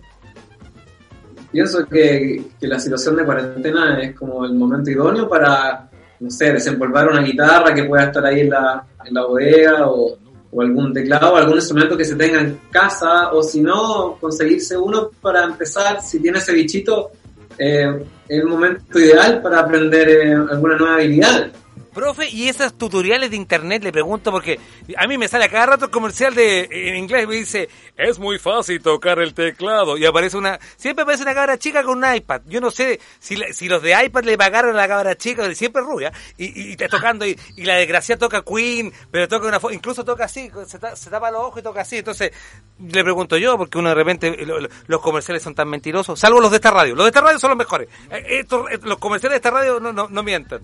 [1.51, 5.89] pienso que, que la situación de cuarentena es como el momento idóneo para,
[6.21, 10.17] no sé, desempolvar una guitarra que pueda estar ahí en la, en la bodega o,
[10.53, 15.11] o algún teclado algún instrumento que se tenga en casa o si no, conseguirse uno
[15.21, 17.11] para empezar, si tiene ese bichito,
[17.59, 21.51] eh, es el momento ideal para aprender eh, alguna nueva habilidad.
[21.95, 24.59] Profe, y esos tutoriales de internet, le pregunto, porque
[24.97, 28.19] a mí me sale a cada rato el comercial de en inglés, me dice, es
[28.19, 32.15] muy fácil tocar el teclado, y aparece una, siempre aparece una cabra chica con un
[32.15, 35.55] iPad, yo no sé si, si los de iPad le pagaron a la cabra chica,
[35.55, 40.03] siempre rubia, y, está tocando, y, y la desgracia toca Queen, pero toca una, incluso
[40.03, 42.33] toca así, se, ta- se tapa los ojos y toca así, entonces,
[42.79, 46.41] le pregunto yo, porque uno de repente, lo- lo- los comerciales son tan mentirosos, salvo
[46.41, 48.97] los de esta radio, los de esta radio son los mejores, Eh, estos- eh, los
[48.97, 50.61] comerciales de esta radio no, no, no mienten.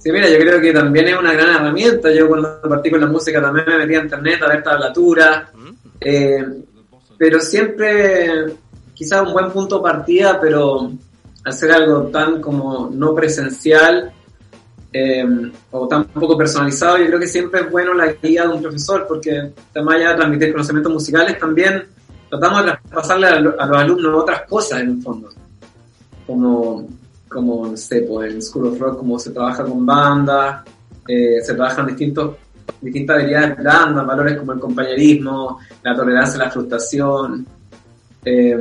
[0.00, 2.10] Sí, mira, yo creo que también es una gran herramienta.
[2.10, 5.50] Yo cuando partí con la música también me metí a internet a ver tablaturas.
[6.00, 6.44] Eh,
[7.18, 8.46] pero siempre,
[8.94, 10.90] quizás un buen punto de partida, pero
[11.44, 14.10] hacer algo tan como no presencial
[14.92, 15.24] eh,
[15.70, 19.06] o tan poco personalizado, yo creo que siempre es bueno la guía de un profesor,
[19.06, 21.84] porque además ya transmitir conocimientos musicales, también
[22.30, 25.28] tratamos de traspasarle a los alumnos otras cosas en el fondo
[26.30, 26.88] como,
[27.30, 30.64] como no sé, pues en School of Rock, como se trabaja con bandas,
[31.06, 32.36] eh, se trabajan distintos,
[32.80, 37.46] distintas habilidades blandas, valores como el compañerismo, la tolerancia a la frustración.
[38.24, 38.58] Eh,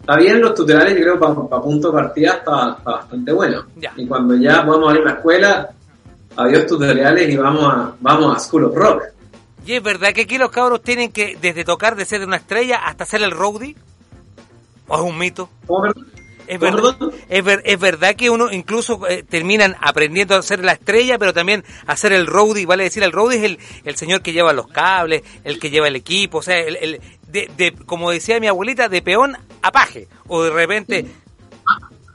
[0.00, 3.64] está bien los tutoriales, yo creo, para punto de partida está, está bastante bueno.
[3.96, 5.70] Y cuando ya podamos abrir la escuela,
[6.36, 9.02] adiós tutoriales y vamos a, vamos a School of Rock.
[9.66, 12.78] Y es verdad que aquí los cabros tienen que, desde tocar de ser una estrella
[12.84, 13.76] hasta ser el roadie.
[14.88, 15.48] ¿O es un mito?
[15.66, 16.11] ¿Cómo, perdón?
[16.54, 16.96] Es, verdad,
[17.28, 21.32] es, ver- es verdad que uno incluso eh, terminan aprendiendo a ser la estrella, pero
[21.32, 24.52] también a ser el roadie, vale decir, el roadie es el, el señor que lleva
[24.52, 28.38] los cables, el que lleva el equipo, o sea, el, el- de, de- como decía
[28.40, 31.06] mi abuelita, de peón a paje, o de repente,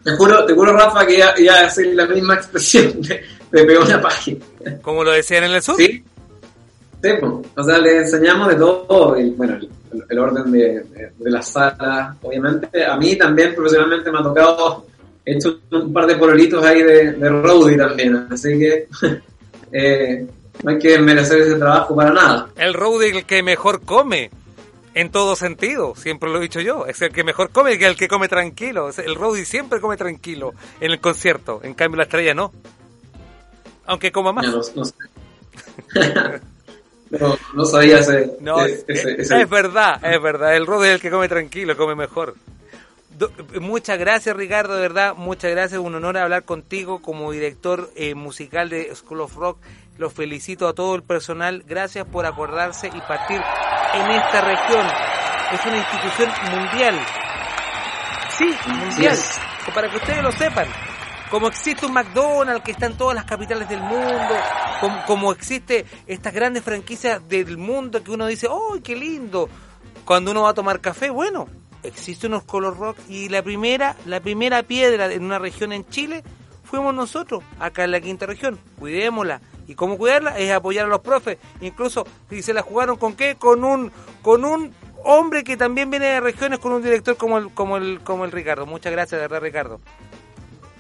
[0.04, 3.64] Te juro, te juro, Rafa, que iba, iba a hacer la misma expresión de, de
[3.66, 4.46] peón a página.
[4.82, 5.76] como lo decían en el sur.
[5.78, 6.04] ¿Sí?
[7.08, 7.42] Sí, po.
[7.56, 9.70] o sea, le enseñamos de todo, el, bueno, el,
[10.10, 12.86] el orden de, de, de la sala, obviamente.
[12.86, 14.86] A mí también profesionalmente me ha tocado,
[15.24, 18.88] he hecho un par de pololitos ahí de, de roadie también, así que
[19.72, 20.28] eh,
[20.64, 22.50] no hay que merecer ese trabajo para nada.
[22.58, 24.30] El roadie es el que mejor come.
[24.94, 28.08] En todo sentido, siempre lo he dicho yo, es el que mejor come el que
[28.08, 28.90] come tranquilo.
[28.98, 32.52] El roadie siempre come tranquilo en el concierto, en cambio la estrella no.
[33.86, 34.48] Aunque coma más.
[34.48, 34.96] No, no sé.
[37.12, 40.56] no, no sabía ese, No, ese- es, ese- ese- es verdad, es verdad.
[40.56, 42.36] El rodo es el que come tranquilo, come mejor.
[43.18, 45.16] Do- muchas gracias, Ricardo, de verdad.
[45.16, 45.80] Muchas gracias.
[45.80, 49.58] Un honor hablar contigo como director eh, musical de School of Rock.
[49.98, 51.64] Los felicito a todo el personal.
[51.68, 53.42] Gracias por acordarse y partir
[53.96, 54.86] en esta región.
[55.54, 57.00] Es una institución mundial.
[58.38, 59.18] Sí, mundial.
[59.74, 60.68] Para que ustedes lo sepan.
[61.30, 64.36] Como existe un McDonald's que está en todas las capitales del mundo,
[64.80, 69.50] como, como existe estas grandes franquicias del mundo que uno dice, ¡oh, qué lindo!
[70.06, 71.48] Cuando uno va a tomar café, bueno,
[71.84, 76.24] existe unos Color Rock y la primera, la primera piedra en una región en Chile
[76.64, 78.60] fuimos nosotros, acá en la quinta región.
[78.80, 79.42] Cuidémosla.
[79.68, 80.38] ¿Y cómo cuidarla?
[80.38, 81.38] Es apoyar a los profes.
[81.60, 83.36] Incluso, si se la jugaron con qué?
[83.36, 87.54] Con un, con un hombre que también viene de regiones con un director como el,
[87.54, 88.66] como el, como el Ricardo.
[88.66, 89.82] Muchas gracias, de verdad, Ricardo.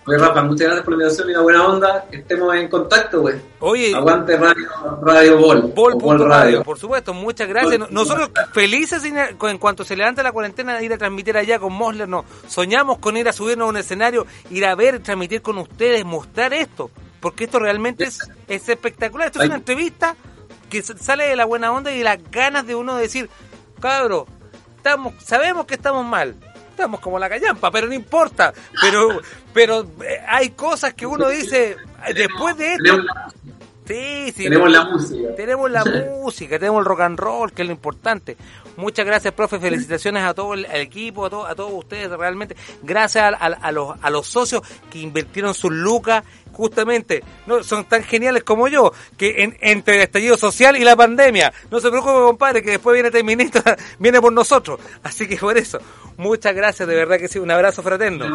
[0.07, 2.05] Oye, Rafa, muchas gracias por la invitación y la buena onda.
[2.09, 3.35] Estemos en contacto, güey.
[3.59, 4.69] Oye, Aguante Radio,
[5.01, 5.61] Radio Bol.
[5.75, 6.63] Bol.radio, Bol Radio.
[6.63, 7.77] por supuesto, muchas gracias.
[7.77, 7.89] Bol.
[7.91, 12.07] Nosotros felices en, cuanto se levanta la cuarentena de ir a transmitir allá con Mosler,
[12.07, 12.23] no.
[12.47, 16.53] Soñamos con ir a subirnos a un escenario, ir a ver, transmitir con ustedes, mostrar
[16.53, 16.89] esto,
[17.19, 19.27] porque esto realmente es, es espectacular.
[19.27, 20.15] Esto es una entrevista
[20.69, 23.29] que sale de la buena onda y de las ganas de uno decir,
[23.81, 24.25] cabro,
[24.77, 26.33] estamos, sabemos que estamos mal.
[26.77, 28.53] Estamos como la callampa, pero no importa.
[28.79, 29.19] Pero,
[29.51, 31.75] pero eh, hay cosas que uno dice
[32.13, 33.03] después de esto.
[33.87, 34.43] Sí, sí.
[34.43, 35.35] tenemos la música.
[35.35, 35.85] Tenemos la
[36.21, 38.37] música, tenemos el rock and roll, que es lo importante.
[38.75, 39.59] Muchas gracias, profe.
[39.59, 42.55] Felicitaciones a todo el, equipo, a, todo- a todos ustedes, realmente.
[42.83, 47.23] Gracias a, a- a los, a los socios que invirtieron sus lucas, justamente.
[47.47, 51.51] no Son tan geniales como yo, que en- entre el estallido social y la pandemia.
[51.71, 54.79] No se preocupe, compadre, que después viene Terminista, viene por nosotros.
[55.03, 55.79] Así que por eso,
[56.17, 57.39] muchas gracias, de verdad que sí.
[57.39, 58.25] Un abrazo fraterno.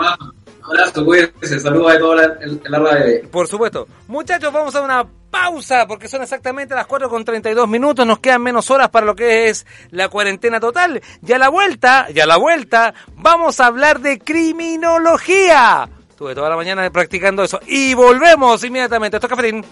[0.65, 1.61] Abrazo, cuídense.
[1.61, 3.29] Saludos a toda la radio.
[3.31, 3.87] Por supuesto.
[4.09, 8.07] Muchachos, vamos a una pausa porque son exactamente las 4 con 32 minutos.
[8.07, 11.03] Nos quedan menos horas para lo que es la cuarentena total.
[11.27, 15.89] Y a la vuelta, y a la vuelta, vamos a hablar de criminología.
[16.11, 17.59] Estuve toda la mañana practicando eso.
[17.67, 19.17] Y volvemos inmediatamente.
[19.17, 19.65] Esto es Cafetín.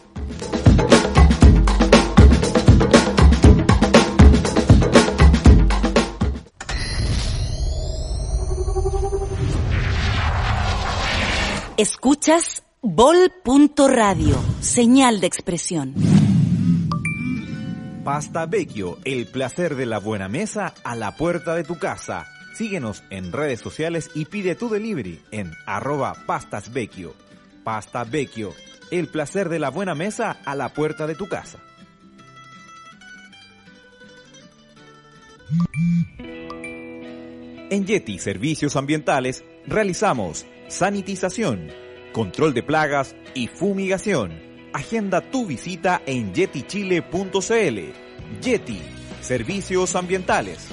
[11.81, 15.95] Escuchas bol.radio, señal de expresión.
[18.05, 22.27] Pasta Vecchio, el placer de la buena mesa a la puerta de tu casa.
[22.53, 26.71] Síguenos en redes sociales y pide tu delivery en arroba pastas.
[27.65, 28.53] Pasta Vecchio,
[28.91, 31.61] el placer de la buena mesa a la puerta de tu casa.
[37.71, 41.69] En Yeti Servicios Ambientales realizamos sanitización,
[42.13, 44.41] control de plagas y fumigación.
[44.73, 47.79] Agenda tu visita en yetichile.cl.
[48.41, 48.81] Yeti
[49.21, 50.69] Servicios Ambientales.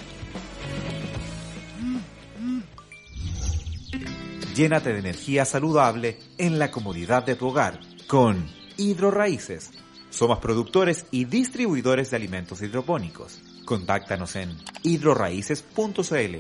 [4.56, 9.72] Llénate de energía saludable en la comodidad de tu hogar con Hidroraíces.
[10.10, 13.40] Somos productores y distribuidores de alimentos hidropónicos.
[13.66, 16.36] Contáctanos en hidroraíces.cl.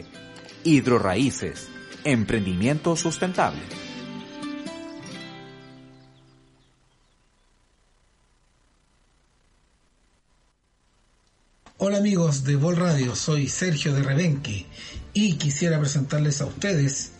[0.63, 1.69] Hidroraíces,
[2.03, 3.61] emprendimiento sustentable.
[11.79, 14.65] Hola amigos de Vol Radio, soy Sergio de Rebenque
[15.13, 17.11] y quisiera presentarles a ustedes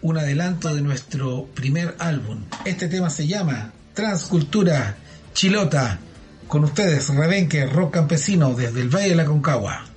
[0.00, 2.44] un adelanto de nuestro primer álbum.
[2.64, 4.96] Este tema se llama Transcultura
[5.32, 5.98] Chilota.
[6.46, 9.95] Con ustedes, Rebenque, rock campesino desde el Valle de la Concagua.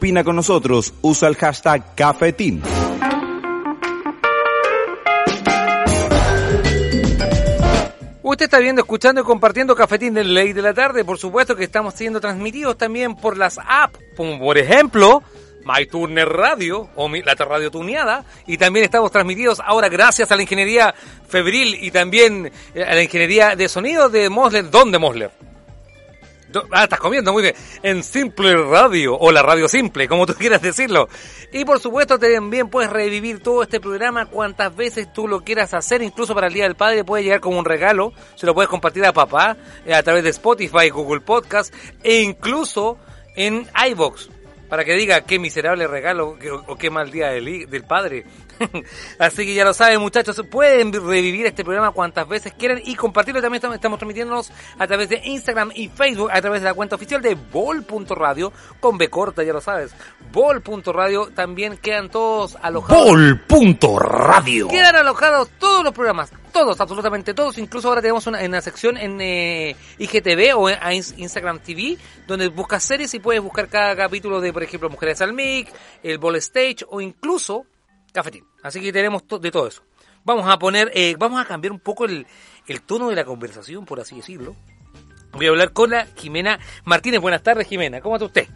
[0.00, 2.62] Opina con nosotros, usa el hashtag Cafetín.
[8.22, 11.04] Usted está viendo, escuchando y compartiendo Cafetín de Ley de la Tarde.
[11.04, 15.22] Por supuesto que estamos siendo transmitidos también por las apps, por ejemplo
[15.66, 18.24] MyTuner Radio o la radio tuneada.
[18.46, 20.94] Y también estamos transmitidos ahora gracias a la ingeniería
[21.28, 24.70] febril y también eh, a la ingeniería de sonido de Mosler.
[24.70, 25.49] ¿Dónde Mosler?
[26.70, 27.54] Ah, estás comiendo, muy bien.
[27.82, 31.08] En Simple Radio, o la Radio Simple, como tú quieras decirlo.
[31.52, 36.02] Y por supuesto también puedes revivir todo este programa cuantas veces tú lo quieras hacer,
[36.02, 39.04] incluso para el Día del Padre puede llegar como un regalo, se lo puedes compartir
[39.04, 42.98] a papá eh, a través de Spotify, Google Podcast e incluso
[43.36, 44.28] en iVoox,
[44.68, 46.36] para que diga qué miserable regalo
[46.66, 48.24] o, qué mal día del, del padre.
[49.18, 53.40] Así que ya lo saben muchachos, pueden revivir este programa cuantas veces quieran y compartirlo.
[53.40, 57.22] También estamos, transmitiéndonos a través de Instagram y Facebook, a través de la cuenta oficial
[57.22, 59.92] de Bol.radio, con B corta, ya lo sabes.
[60.32, 63.04] Bol.radio, también quedan todos alojados.
[63.48, 64.68] Bol.radio.
[64.68, 67.58] Quedan alojados todos los programas, todos, absolutamente todos.
[67.58, 71.96] Incluso ahora tenemos una, una sección en eh, IGTV o en a Instagram TV,
[72.26, 76.18] donde buscas series y puedes buscar cada capítulo de, por ejemplo, Mujeres al Mic, el
[76.18, 77.66] Ball Stage o incluso
[78.12, 78.44] Cafetín.
[78.62, 79.82] Así que tenemos to- de todo eso.
[80.24, 82.26] Vamos a poner, eh, vamos a cambiar un poco el,
[82.66, 84.54] el tono de la conversación, por así decirlo.
[85.32, 87.20] Voy a hablar con la Jimena Martínez.
[87.20, 88.00] Buenas tardes, Jimena.
[88.00, 88.48] ¿Cómo está usted?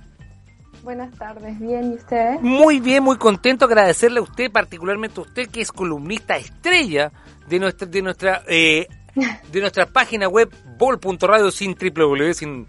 [0.82, 2.34] Buenas tardes, bien, ¿y usted?
[2.42, 7.10] Muy bien, muy contento agradecerle a usted, particularmente a usted que es columnista estrella
[7.48, 12.66] de nuestra de nuestra eh, de nuestra página web bol.radio sin www sin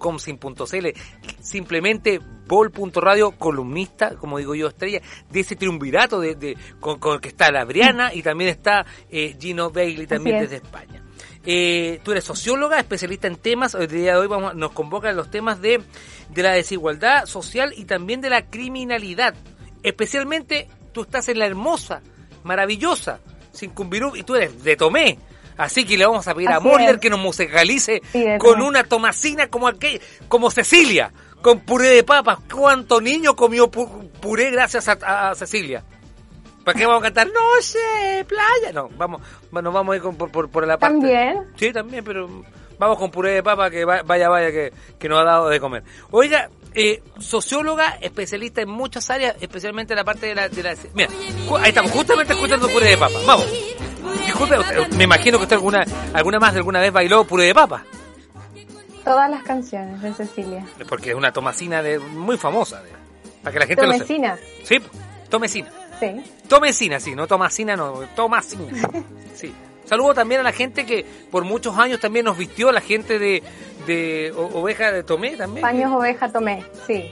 [0.00, 0.92] com sin cl
[1.40, 7.20] simplemente bol.radio columnista como digo yo estrella de ese triunvirato de, de con, con el
[7.20, 11.02] que está la Adriana y también está eh, Gino Bailey también desde España
[11.44, 13.74] eh, tú eres socióloga, especialista en temas.
[13.74, 15.82] El día de hoy vamos, nos convocan los temas de,
[16.30, 19.34] de la desigualdad social y también de la criminalidad.
[19.82, 22.00] Especialmente tú estás en la hermosa,
[22.44, 23.20] maravillosa,
[23.52, 25.18] Sincumbirú, y tú eres de Tomé.
[25.56, 29.48] Así que le vamos a pedir a Morler que nos musicalice Sí, con una tomasina
[29.48, 32.38] como aquel, como Cecilia, con puré de papas.
[32.52, 35.84] ¿Cuánto niño comió pu- puré gracias a, a Cecilia?
[36.64, 37.26] ¿Para qué vamos a cantar?
[37.28, 38.72] No sé, playa.
[38.72, 40.94] No, vamos, nos vamos a ir con- por, por, por la parte.
[40.98, 41.48] También.
[41.56, 42.28] Sí, también, pero
[42.78, 45.58] vamos con puré de papa que va- vaya, vaya, que, que nos ha dado de
[45.60, 45.82] comer.
[46.12, 50.48] Oiga, eh, socióloga, especialista en muchas áreas, especialmente en la parte de la...
[50.48, 51.08] De la mira,
[51.60, 53.18] ahí estamos, justamente escuchando puré de papa.
[53.26, 53.46] Vamos.
[54.24, 54.56] Disculpe,
[54.96, 57.84] me imagino que usted alguna, alguna más de alguna vez bailó puré de papa.
[59.04, 60.64] Todas las canciones de Cecilia.
[60.88, 62.82] Porque es una tomasina de, muy famosa.
[62.82, 62.90] de-
[63.42, 64.04] para que la gente lo sepa.
[64.04, 64.76] Tomecina, Sí,
[65.28, 65.68] tomecina.
[65.98, 66.22] sí.
[66.48, 68.64] Tomecina, sí, no Tomasina, no, Tomasina.
[69.34, 69.52] Sí.
[69.84, 73.42] Saludo también a la gente que por muchos años también nos vistió, la gente de,
[73.86, 75.62] de Oveja de Tomé también.
[75.62, 77.10] Paños oveja tomé, sí.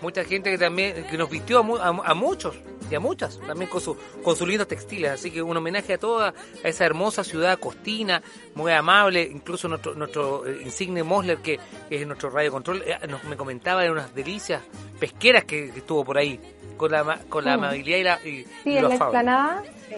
[0.00, 2.54] Mucha gente que también que nos vistió a, a, a muchos
[2.90, 5.12] y a muchas también con, su, con sus lindos textiles.
[5.12, 8.22] Así que un homenaje a toda a esa hermosa ciudad costina,
[8.54, 9.22] muy amable.
[9.22, 11.58] Incluso nuestro, nuestro eh, insigne Mosler, que,
[11.88, 14.62] que es nuestro radio control, eh, nos, me comentaba de unas delicias
[14.98, 16.40] pesqueras que, que estuvo por ahí,
[16.76, 19.96] con la, con la amabilidad y, la, y, Sí, y en la explanada, sí.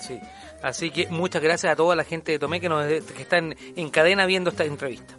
[0.00, 0.20] Sí.
[0.62, 3.90] Así que muchas gracias a toda la gente de Tomé que nos que están en
[3.90, 5.14] cadena viendo esta entrevista.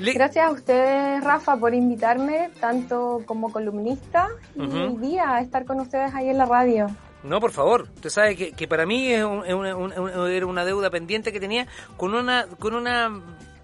[0.00, 5.64] Le- Gracias a ustedes, Rafa, por invitarme, tanto como columnista, y hoy día a estar
[5.64, 6.88] con ustedes ahí en la radio.
[7.22, 7.82] No, por favor.
[7.94, 11.38] Usted sabe que, que para mí es un- un- un- era una deuda pendiente que
[11.38, 13.10] tenía con una con una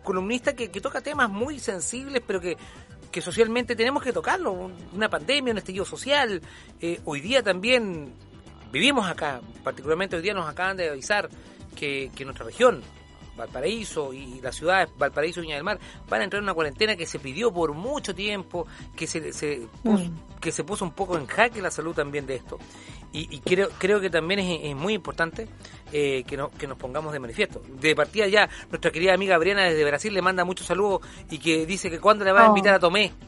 [0.05, 2.57] columnista que, que toca temas muy sensibles, pero que,
[3.11, 4.71] que socialmente tenemos que tocarlo.
[4.95, 6.41] Una pandemia, un estallido social.
[6.81, 8.13] Eh, hoy día también
[8.71, 11.29] vivimos acá, particularmente hoy día nos acaban de avisar
[11.75, 12.81] que, que nuestra región,
[13.39, 15.79] Valparaíso y las ciudades Valparaíso y Viña del Mar
[16.09, 19.67] van a entrar en una cuarentena que se pidió por mucho tiempo, que se, se
[19.83, 20.05] puso,
[20.41, 22.59] que se puso un poco en jaque la salud también de esto.
[23.11, 25.49] Y, y creo, creo que también es, es muy importante
[25.93, 27.63] eh, que, no, que nos pongamos de manifiesto.
[27.81, 31.65] De partida ya, nuestra querida amiga Briana desde Brasil le manda muchos saludos y que
[31.65, 32.49] dice que cuándo le va a Oh.
[32.49, 33.13] invitar a Tomé.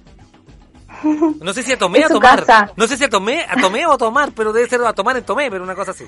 [1.40, 2.44] No sé si a Tomé a tomar.
[2.44, 2.72] casa.
[2.76, 5.16] No sé si a Tomé, a Tomé o a tomar, pero debe ser a tomar
[5.16, 6.04] en Tomé, pero una cosa así.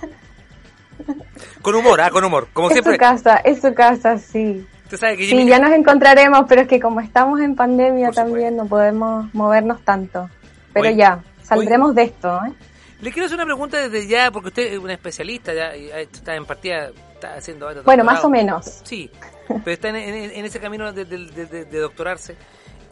[1.62, 2.48] Con humor, ah, con humor.
[2.52, 4.66] Como es siempre, su casa, es su casa, sí.
[4.84, 8.14] usted sabe que Sí, ya nos encontraremos, pero es que como estamos en pandemia Por
[8.14, 10.28] también no podemos movernos tanto.
[10.72, 12.52] Pero Oye, ya, saldremos de esto, ¿eh?
[13.00, 16.44] Le quiero hacer una pregunta desde ya, porque usted es una especialista, ya está en
[16.46, 18.80] partida, está haciendo Bueno, más o menos.
[18.84, 19.10] Sí,
[19.48, 22.36] pero está en, en- en ese camino de, de- de- de- doctorarse.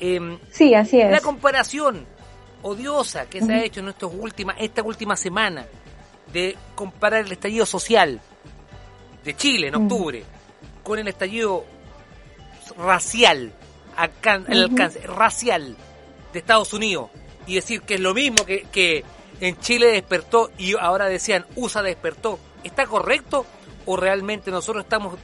[0.00, 1.20] Em, Sí, así La es.
[1.22, 2.04] comparación
[2.62, 5.64] odiosa que se ha hecho en estos última, esta última semana
[6.32, 8.20] de comparar el estallido social
[9.24, 9.84] de Chile en Ujú.
[9.84, 10.24] octubre
[10.82, 11.64] con el estallido
[12.76, 13.52] racial,
[13.96, 15.76] alcan- el alcance racial
[16.32, 17.10] de Estados Unidos
[17.46, 19.04] y decir que es lo mismo que, que
[19.40, 23.44] en Chile despertó y ahora decían USA despertó, ¿está correcto
[23.86, 25.18] o realmente nosotros estamos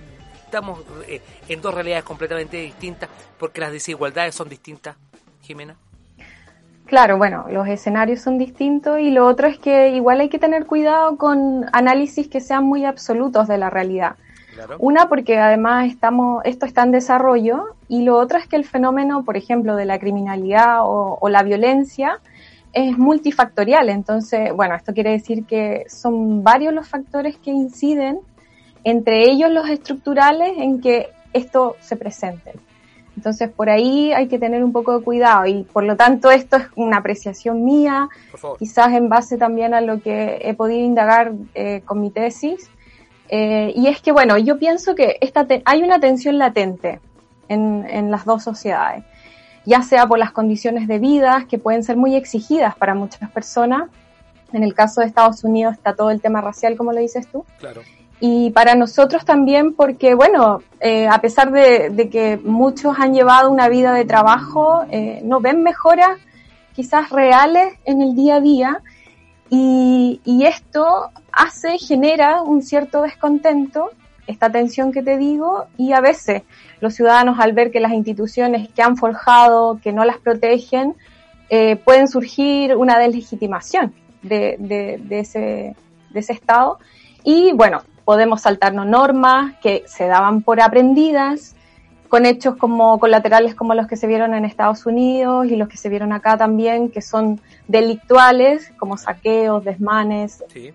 [0.45, 4.97] estamos eh, en dos realidades completamente distintas porque las desigualdades son distintas,
[5.43, 5.77] Jimena?
[6.87, 10.67] Claro, bueno, los escenarios son distintos y lo otro es que igual hay que tener
[10.67, 14.15] cuidado con análisis que sean muy absolutos de la realidad.
[14.79, 19.25] Una, porque además estamos, esto está en desarrollo y lo otro es que el fenómeno,
[19.25, 22.21] por ejemplo, de la criminalidad o, o la violencia
[22.73, 23.89] es multifactorial.
[23.89, 28.21] Entonces, bueno, esto quiere decir que son varios los factores que inciden,
[28.85, 32.53] entre ellos los estructurales, en que esto se presente.
[33.17, 36.57] Entonces, por ahí hay que tener un poco de cuidado y por lo tanto esto
[36.59, 38.09] es una apreciación mía,
[38.59, 42.71] quizás en base también a lo que he podido indagar eh, con mi tesis.
[43.29, 47.01] Eh, y es que, bueno, yo pienso que esta hay una tensión latente
[47.49, 49.03] en, en las dos sociedades,
[49.65, 53.89] ya sea por las condiciones de vida que pueden ser muy exigidas para muchas personas.
[54.53, 57.45] En el caso de Estados Unidos está todo el tema racial, como lo dices tú.
[57.59, 57.81] Claro
[58.21, 63.69] y para nosotros también porque, bueno, eh, a pesar de, que muchos han llevado una
[63.69, 66.19] vida de trabajo, eh, no ven mejoras
[66.75, 68.83] quizás reales en el día a día
[69.51, 73.91] y, y, esto hace, genera un cierto descontento,
[74.27, 76.43] esta tensión que te digo, y a veces
[76.81, 80.97] los ciudadanos al ver que las instituciones que han forjado, que no las protegen,
[81.49, 85.77] eh, pueden surgir una deslegitimación de, de, ese,
[86.11, 86.79] de ese Estado.
[87.23, 91.57] Y bueno, podemos saltarnos normas que se daban por aprendidas,
[92.09, 95.77] con hechos como colaterales como los que se vieron en Estados Unidos y los que
[95.77, 100.45] se vieron acá también, que son delictuales, como saqueos, desmanes.
[100.53, 100.73] Sí.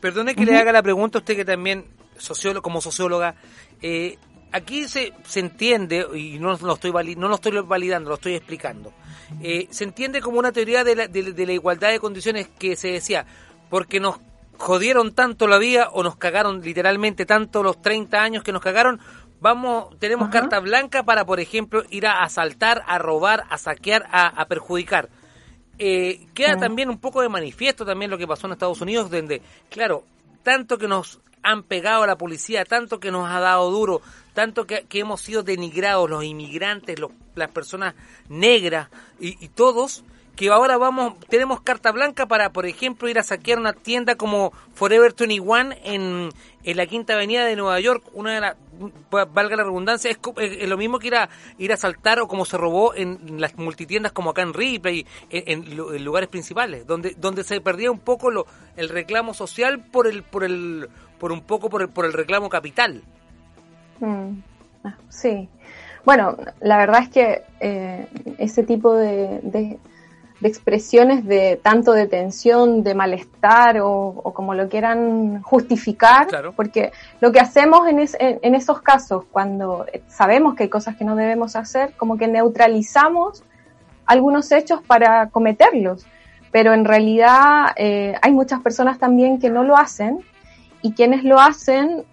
[0.00, 1.84] Perdone que le haga la pregunta a usted que también,
[2.16, 3.34] sociólogo, como socióloga,
[3.82, 4.16] eh,
[4.50, 8.94] aquí se, se entiende, y no lo, estoy no lo estoy validando, lo estoy explicando,
[9.42, 12.92] eh, se entiende como una teoría de la, de la igualdad de condiciones que se
[12.92, 13.26] decía,
[13.68, 14.20] porque nos
[14.58, 19.00] jodieron tanto la vida o nos cagaron literalmente tanto los 30 años que nos cagaron,
[19.40, 24.44] vamos, tenemos carta blanca para, por ejemplo, ir a asaltar, a robar, a saquear, a,
[24.46, 25.08] perjudicar.
[25.78, 29.42] Eh, queda también un poco de manifiesto también lo que pasó en Estados Unidos, donde,
[29.70, 30.04] claro,
[30.42, 34.00] tanto que nos han pegado a la policía, tanto que nos ha dado duro,
[34.34, 37.94] tanto que, hemos sido denigrados los inmigrantes, los, las personas
[38.28, 38.88] negras
[39.20, 40.02] y, y todos,
[40.36, 44.52] que ahora vamos, tenemos carta blanca para, por ejemplo, ir a saquear una tienda como
[44.74, 46.28] Forever 21 en,
[46.62, 48.56] en la Quinta Avenida de Nueva York, una de las,
[49.10, 52.58] valga la redundancia, es, lo mismo que ir a, ir a saltar o como se
[52.58, 57.62] robó en las multitiendas como acá en Ripley, en, en, lugares principales, donde, donde se
[57.62, 61.80] perdía un poco lo, el reclamo social por el, por el, por un poco por
[61.80, 63.02] el, por el reclamo capital.
[64.00, 64.32] Mm.
[64.84, 65.48] Ah, sí.
[66.04, 68.06] Bueno, la verdad es que eh,
[68.38, 69.40] ese tipo de
[70.42, 77.40] expresiones de tanto de tensión, de malestar o, como lo quieran justificar, porque lo que
[77.40, 82.18] hacemos en, en, esos casos, cuando sabemos que hay cosas que no debemos hacer, como
[82.18, 83.42] que neutralizamos
[84.04, 86.06] algunos hechos para cometerlos,
[86.52, 90.20] pero en realidad eh, hay muchas personas también que no lo hacen
[90.82, 92.04] y quienes lo hacen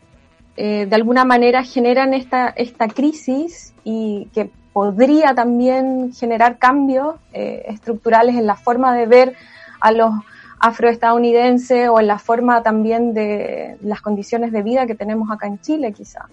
[0.55, 7.63] eh, de alguna manera generan esta, esta crisis y que podría también generar cambios eh,
[7.67, 9.35] estructurales en la forma de ver
[9.79, 10.11] a los
[10.59, 15.59] afroestadounidenses o en la forma también de las condiciones de vida que tenemos acá en
[15.59, 16.27] Chile, quizá.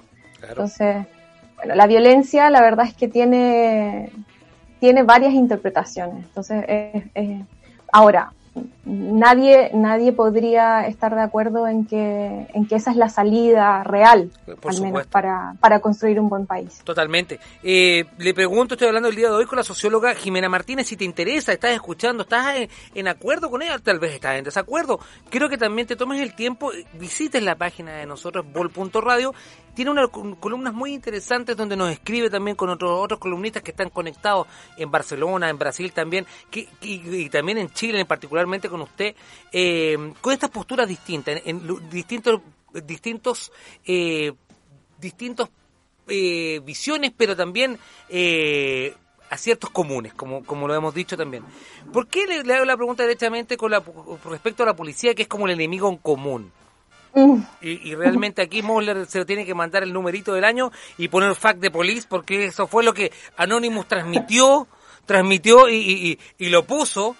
[0.48, 1.06] Entonces,
[1.56, 4.10] bueno, la violencia, la verdad es que tiene,
[4.78, 6.24] tiene varias interpretaciones.
[6.24, 6.64] Entonces,
[7.92, 8.32] ahora,
[8.84, 14.30] nadie nadie podría estar de acuerdo en que en que esa es la salida real
[14.46, 16.80] al menos para, para construir un buen país.
[16.84, 17.38] Totalmente.
[17.62, 20.96] Eh, le pregunto estoy hablando el día de hoy con la socióloga Jimena Martínez si
[20.96, 22.56] te interesa estás escuchando estás
[22.94, 24.98] en, acuerdo con ella tal vez estás en desacuerdo.
[25.28, 29.34] Quiero que también te tomes el tiempo visites la página de nosotros bol.radio
[29.74, 33.90] tiene unas columnas muy interesantes donde nos escribe también con otros otros columnistas que están
[33.90, 39.14] conectados en Barcelona en Brasil también que, y también en Chile en particularmente con usted
[39.52, 42.40] eh, con estas posturas distintas, en, distintos,
[42.72, 43.52] distintos,
[43.84, 44.32] eh,
[44.98, 45.48] distintos
[46.08, 47.78] eh, visiones, pero también
[48.08, 48.94] eh,
[49.30, 51.44] aciertos comunes, como, como lo hemos dicho también.
[51.92, 53.82] ¿Por qué le, hago la pregunta directamente con la,
[54.24, 56.52] respecto a la policía, que es como el enemigo en común?
[57.60, 61.58] Y, realmente aquí Moller se tiene que mandar el numerito del año y poner fact
[61.58, 64.68] de police porque eso fue lo que Anonymous transmitió,
[65.06, 67.16] transmitió y, y lo puso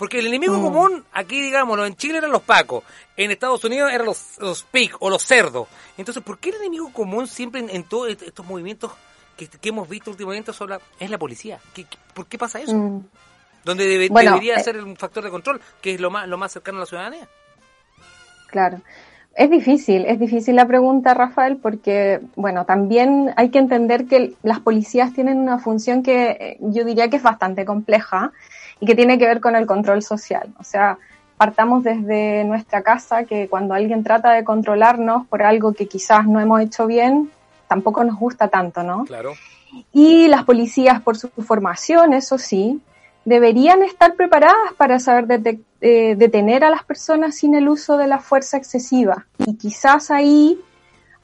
[0.00, 0.62] porque el enemigo mm.
[0.62, 2.84] común, aquí digámoslo, en Chile eran los pacos,
[3.18, 5.68] en Estados Unidos eran los, los pig o los cerdos.
[5.98, 8.92] Entonces, ¿por qué el enemigo común siempre en, todos estos movimientos
[9.36, 10.52] que, hemos visto últimamente
[10.98, 11.58] es la policía?
[11.74, 11.84] ¿Qué,
[12.14, 12.74] por qué pasa eso?
[12.74, 13.04] Mm.
[13.62, 16.38] donde debe- Bueno, debería eh, ser un factor de control, que es lo más, lo
[16.38, 17.28] más cercano a la ciudadanía.
[18.46, 18.80] Claro.
[19.34, 24.60] Es difícil, es difícil la pregunta, Rafael, porque, bueno, también hay que entender que las
[24.60, 28.32] policías tienen una función que eh, yo diría que es bastante compleja
[28.80, 30.52] y que tiene que ver con el control social.
[30.58, 30.98] O sea,
[31.36, 36.40] partamos desde nuestra casa que cuando alguien trata de controlarnos por algo que quizás no
[36.40, 37.30] hemos hecho bien,
[37.68, 39.04] tampoco nos gusta tanto, ¿no?
[39.04, 39.32] Claro.
[39.92, 42.80] Y las policías, por su formación, eso sí,
[43.24, 48.18] deberían estar preparadas para saber eh, detener a las personas sin el uso de la
[48.18, 49.26] fuerza excesiva.
[49.38, 50.58] Y quizás ahí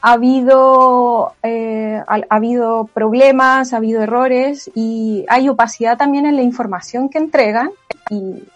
[0.08, 6.36] ha habido, eh, ha, ha habido problemas, ha habido errores y hay opacidad también en
[6.36, 7.70] la información que entregan
[8.10, 8.46] y en,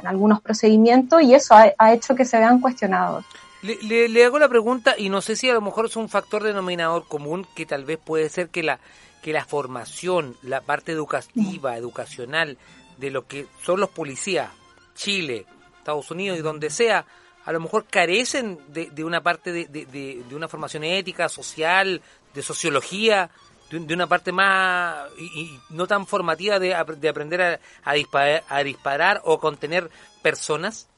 [0.00, 3.24] en algunos procedimientos y eso ha, ha hecho que se vean cuestionados.
[3.62, 6.08] Le, le- le hago la pregunta y no sé si a lo mejor es un
[6.08, 8.78] factor denominador común que tal vez puede ser que la
[9.22, 12.58] que la formación, la parte educativa, educacional
[12.98, 14.50] de lo que son los policías,
[14.94, 15.46] Chile,
[15.78, 17.04] Estados Unidos y donde sea,
[17.46, 21.28] a lo mejor carecen de, de una parte de, de- de- de una formación ética,
[21.28, 22.02] social,
[22.34, 23.30] de sociología,
[23.70, 27.40] de, un- de una parte más y, y no tan formativa de, ap- de aprender
[27.42, 29.88] a, a disparar, a disparar o contener
[30.22, 30.88] personas.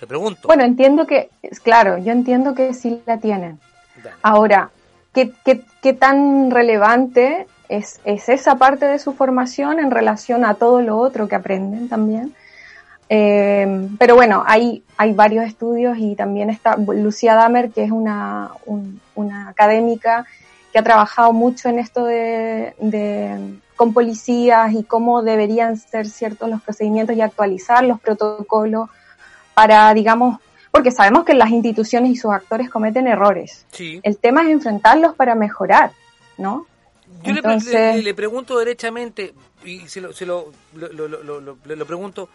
[0.00, 0.48] Te pregunto.
[0.48, 1.30] Bueno, entiendo que,
[1.62, 3.58] claro, yo entiendo que sí la tienen.
[4.02, 4.16] Dale.
[4.22, 4.70] Ahora,
[5.14, 10.54] ¿qué, qué, qué tan relevante es, es esa parte de su formación en relación a
[10.54, 12.34] todo lo otro que aprenden también?
[13.08, 18.50] Eh, pero bueno, hay, hay varios estudios y también está Lucía Damer, que es una,
[18.66, 20.26] un- una académica
[20.72, 26.48] que ha trabajado mucho en esto de, de- con policías y cómo deberían ser ciertos
[26.48, 28.88] los procedimientos y actualizar los protocolos
[29.52, 30.38] para, digamos,
[30.70, 33.66] porque sabemos que las instituciones y sus actores cometen errores.
[33.70, 34.00] Sí.
[34.02, 35.92] El tema es enfrentarlos para mejorar,
[36.38, 36.66] ¿no?
[37.22, 39.34] Yo le Entonces- le, le pregunto derechamente,
[39.64, 42.28] y se lo, se lo, lo, lo- lo- lo- le lo pregunto,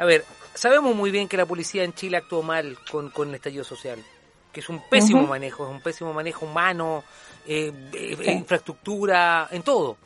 [0.00, 0.24] a ver,
[0.54, 4.02] sabemos muy bien que la policía en Chile actuó mal con, con el estallido social,
[4.52, 7.04] que es un pésimo manejo, es un pésimo manejo humano,
[7.46, 8.30] eh, eh, Sí.
[8.30, 9.96] infraestructura, en todo.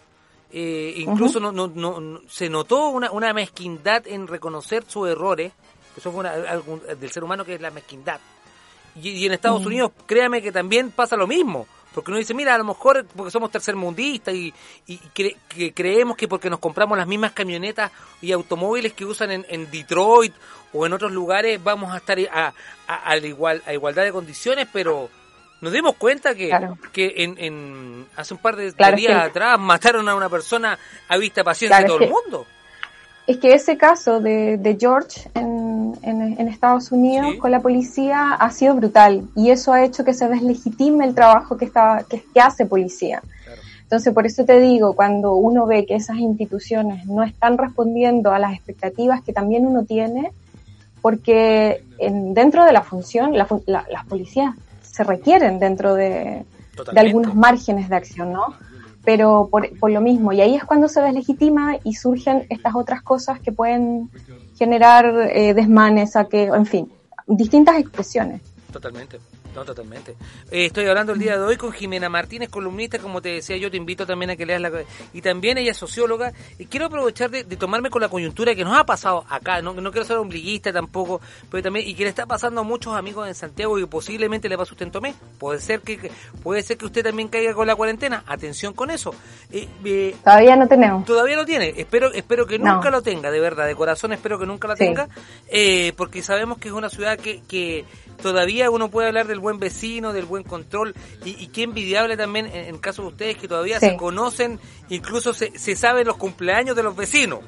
[0.52, 5.52] Eh, incluso no, no, no- no- se notó una, una mezquindad en reconocer sus errores,
[5.96, 8.20] eso fue una- del ser humano que es la mezquindad.
[8.96, 9.64] Y, y en Estados.
[9.66, 11.66] Unidos, créame que también pasa lo mismo.
[11.94, 14.52] Porque uno dice, mira, a lo mejor porque somos tercermundistas y,
[14.86, 19.30] y cre- que creemos que porque nos compramos las mismas camionetas y automóviles que usan
[19.30, 20.34] en, en Detroit
[20.72, 22.52] o en otros lugares vamos a estar a,
[22.88, 25.08] a, igual, a igualdad de condiciones, pero
[25.60, 26.76] nos dimos cuenta que, Claro.
[26.92, 30.78] que en, en- hace un par de, Claro, días atrás mataron a una persona
[31.08, 32.46] a vista Claro, de todo el mundo.
[33.26, 37.38] Es que ese caso de, de George en, en- en Estados Unidos Sí.
[37.38, 41.56] con la policía ha sido brutal y eso ha hecho que se deslegitime el trabajo
[41.56, 43.22] que, está, que, que hace policía.
[43.44, 43.60] Claro.
[43.82, 48.38] Entonces, por eso te digo, cuando uno ve que esas instituciones no están respondiendo a
[48.38, 50.30] las expectativas que también uno tiene,
[51.00, 56.44] porque en, dentro de la función, la la- las policías se requieren dentro de,
[56.92, 58.44] de algunos márgenes de acción, ¿no?
[59.04, 63.02] Pero por, por lo mismo, y ahí es cuando se deslegitima y surgen estas otras
[63.02, 64.10] cosas que pueden
[64.56, 66.90] generar eh, desmanes, a que, en fin,
[67.26, 68.40] distintas expresiones.
[68.72, 69.18] Totalmente,
[69.54, 70.12] no, totalmente.
[70.50, 73.70] Eh, estoy hablando el día de hoy con Jimena Martínez, columnista, como te decía yo,
[73.70, 74.70] te invito también a que leas la...
[75.12, 78.64] Y también ella es socióloga, y quiero aprovechar de, de tomarme con la coyuntura que
[78.64, 82.08] nos ha pasado acá, no, no quiero ser ombliguista tampoco, pero también, y que le
[82.10, 85.14] está pasando a muchos amigos en Santiago y posiblemente le pase a usted en Tomé.
[85.38, 86.10] Puede ser que,
[86.42, 89.14] puede ser que usted también caiga con la cuarentena, atención con eso.
[89.52, 91.04] Eh, eh, Todavía no tenemos.
[91.04, 92.74] Todavía lo tiene, espero espero que No.
[92.74, 94.84] nunca lo tenga, de verdad, de corazón espero que nunca la Sí.
[94.84, 95.08] tenga,
[95.48, 97.84] eh, porque sabemos que es una ciudad que, que
[98.22, 100.94] todavía uno puede hablar del buen vecino, del buen control,
[101.24, 103.90] y, y qué envidiable también en, en caso de ustedes que todavía Sí.
[103.90, 104.58] se conocen,
[104.88, 107.40] incluso se, se saben los cumpleaños de los vecinos.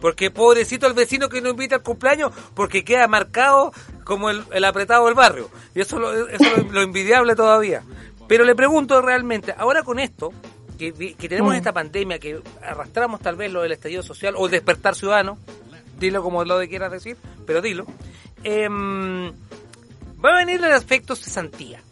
[0.00, 3.72] Porque pobrecito el vecino que no invita al cumpleaños porque queda marcado
[4.04, 5.48] como el, el apretado del barrio.
[5.76, 7.84] Y eso, lo, eso es lo, lo envidiable todavía.
[8.26, 10.32] Pero le pregunto realmente, ahora con esto,
[10.76, 11.56] que, que tenemos Mm.
[11.56, 15.38] esta pandemia, que arrastramos tal vez lo del estallido social o el despertar ciudadano,
[16.00, 17.16] dilo como lo que quieras decir,
[17.46, 17.86] pero dilo,
[18.42, 19.32] em,
[20.24, 21.82] va a venir el aspecto cesantía,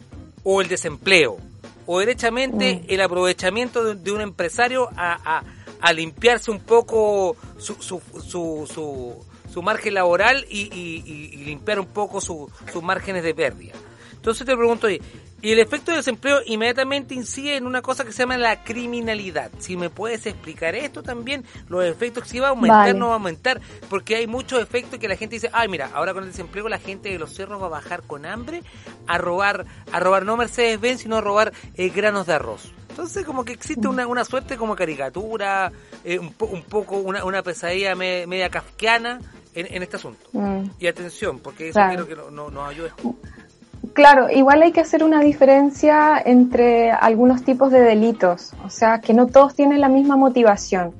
[0.43, 1.37] o el desempleo,
[1.85, 2.85] o derechamente Mm.
[2.93, 5.43] el aprovechamiento de, de un empresario a, a-
[5.81, 11.87] a limpiarse un poco su, su, su, su, su margen laboral y, y- limpiar un
[11.87, 13.73] poco su- sus márgenes de pérdida.
[14.21, 15.01] Entonces te pregunto, oye,
[15.41, 19.49] y el efecto de desempleo inmediatamente incide en una cosa que se llama la criminalidad.
[19.57, 22.93] Si me puedes explicar esto también, los efectos, si va a aumentar, Vale.
[22.93, 23.59] no va a aumentar,
[23.89, 26.77] porque hay muchos efectos que la gente dice, ay mira, ahora con el desempleo la
[26.77, 28.61] gente de los cerros va a bajar con hambre
[29.07, 32.71] a robar, a robar no Mercedes Benz, sino a robar eh, granos de arroz.
[32.91, 35.71] Entonces como que existe una, una suerte como caricatura,
[36.03, 39.19] eh, un, po- un poco una, una pesadilla me- media kafkiana
[39.55, 40.27] en, en este asunto.
[40.33, 40.65] Mm.
[40.77, 42.05] Y atención, porque eso Claro.
[42.05, 42.91] quiero que no- no- nos ayude.
[43.93, 49.13] Claro, igual hay que hacer una diferencia entre algunos tipos de delitos, o sea, que
[49.13, 50.93] no todos tienen la misma motivación.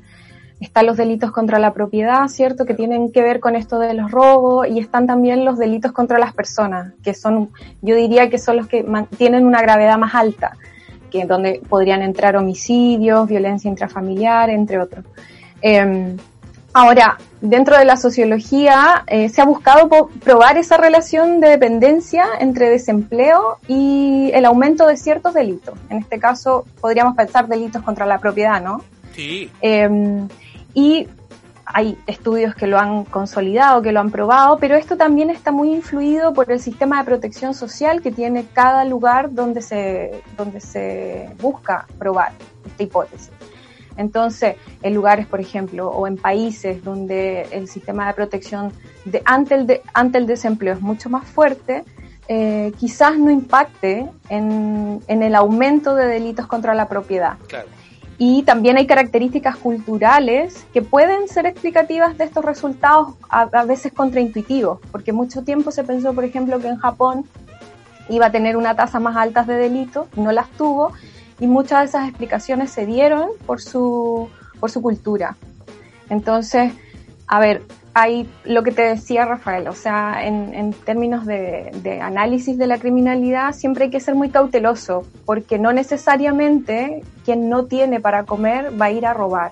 [0.60, 2.66] Están los delitos contra la propiedad, ¿cierto?
[2.66, 6.20] Que tienen que ver con esto de los robos y están también los delitos contra
[6.20, 7.50] las personas, que son,
[7.82, 8.86] yo diría que son los que
[9.18, 10.58] tienen una gravedad más alta,
[11.10, 15.06] que donde podrían entrar homicidios, violencia intrafamiliar, entre otros.
[15.62, 16.18] Em,
[16.74, 19.90] Ahora, dentro de la sociología eh, se ha buscado
[20.24, 25.78] probar esa relación de dependencia entre desempleo y el aumento de ciertos delitos.
[25.90, 28.84] En este caso, podríamos pensar delitos contra la propiedad, ¿no?
[29.14, 30.28] Sí, Eh,
[30.74, 31.08] y
[31.74, 35.74] hay estudios que lo han consolidado, que lo han probado, pero esto también está muy
[35.74, 41.30] influido por el sistema de protección social que tiene cada lugar donde se, donde se
[41.42, 42.34] busca probar
[42.66, 43.32] esta hipótesis.
[44.02, 48.74] Entonces, en lugares, por ejemplo, o en países donde el sistema de protección
[49.06, 51.84] de, ante, el de- ante el desempleo es mucho más fuerte,
[52.28, 57.36] eh, quizás no impacte en, en el aumento de delitos contra la propiedad.
[57.48, 57.68] claro.
[58.24, 63.92] Y también hay características culturales que pueden ser explicativas de estos resultados, a, a veces
[63.94, 67.26] contraintuitivos, porque mucho tiempo se pensó, por ejemplo, que en Japón
[68.10, 70.92] iba a tener una tasa más alta de delitos, no las tuvo,
[71.42, 74.30] y muchas de esas explicaciones se dieron por su,
[74.60, 75.36] por su cultura.
[76.08, 76.72] Entonces,
[77.28, 77.64] a ver,
[77.96, 82.68] hay lo que te decía Rafael, o sea, en, en términos de, de análisis de
[82.68, 88.24] la criminalidad siempre hay que ser muy cauteloso, porque no necesariamente quien no tiene para
[88.24, 89.52] comer va a ir a robar,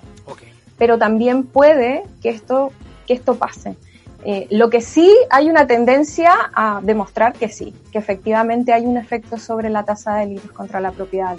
[0.78, 2.70] pero también puede que esto,
[3.06, 3.76] que esto pase.
[4.24, 8.96] Eh, lo que sí hay una tendencia a demostrar que sí, que efectivamente hay un
[8.96, 11.36] efecto sobre la tasa de delitos contra la propiedad.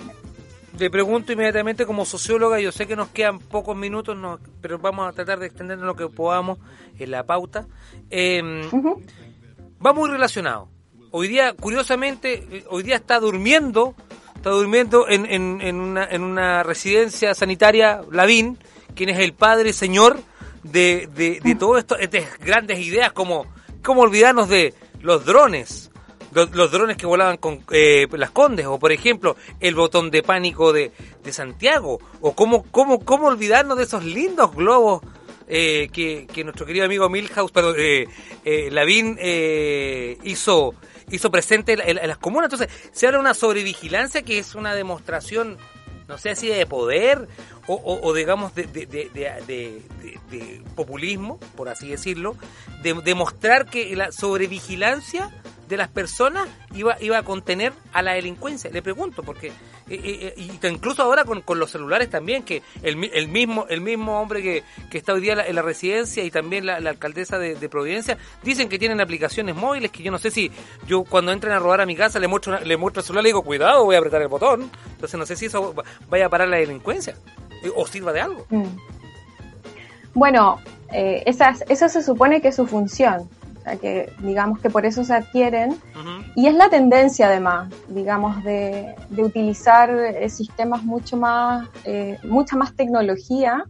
[0.80, 5.08] Le pregunto inmediatamente como socióloga, yo sé que nos quedan pocos minutos, no- pero vamos
[5.08, 6.58] a tratar de extendernos lo que podamos
[6.98, 7.68] en la pauta.
[8.10, 8.42] Eh,
[9.86, 10.70] va muy relacionado.
[11.12, 13.96] Hoy día, curiosamente, hoy día está durmiendo,
[14.36, 18.58] está durmiendo en, en, en una, en una residencia sanitaria, Lavín,
[18.96, 20.20] quien es el padre señor
[20.64, 23.46] de, de, de todo esto, estas grandes ideas como,
[23.84, 25.91] cómo olvidarnos de los drones,
[26.32, 30.72] los, drones que volaban con eh, las condes, o por ejemplo, el botón de pánico
[30.74, 30.92] de,
[31.24, 35.02] de Santiago, o cómo, cómo, cómo olvidarnos de esos lindos globos
[35.48, 38.06] eh, que, que nuestro querido amigo Milhouse, perdón, eh,
[38.46, 40.74] eh, Lavín eh, hizo,
[41.10, 42.52] hizo presente en, en- las comunas.
[42.52, 45.58] Entonces, se habla de una sobrevigilancia que es una demostración,
[46.08, 47.28] no sé si de poder
[47.68, 49.82] o, digamos de- de- de-
[50.30, 52.36] de populismo, por así decirlo,
[52.82, 55.32] de demostrar que la sobrevigilancia
[55.72, 58.70] de las personas iba, iba a contener a la delincuencia.
[58.70, 59.54] Le pregunto, porque eh,
[59.90, 64.20] eh, y incluso ahora con, con los celulares también, que el, el mismo el mismo
[64.22, 67.40] hombre que, que está hoy día en la, en la residencia y también la, alcaldesa
[67.40, 70.52] de, de Providencia, dicen que tienen aplicaciones móviles que yo no sé si
[70.88, 73.30] yo cuando entren a robar a mi casa le muestro, le muestro el celular y
[73.30, 74.70] digo, cuidado, voy a apretar el botón.
[74.92, 77.16] Entonces no sé si eso va- vaya a parar la delincuencia
[77.76, 78.46] o sirva de algo.
[78.50, 78.66] Mm.
[80.14, 80.60] Bueno,
[80.92, 83.30] eh, esa, es- eso se supone que es su función.
[83.62, 85.78] O sea, que digamos que por eso se adquieren.
[86.36, 92.56] Y es la tendencia además, digamos, de, de utilizar eh, sistemas mucho más, eh, mucha
[92.56, 93.64] más tecnología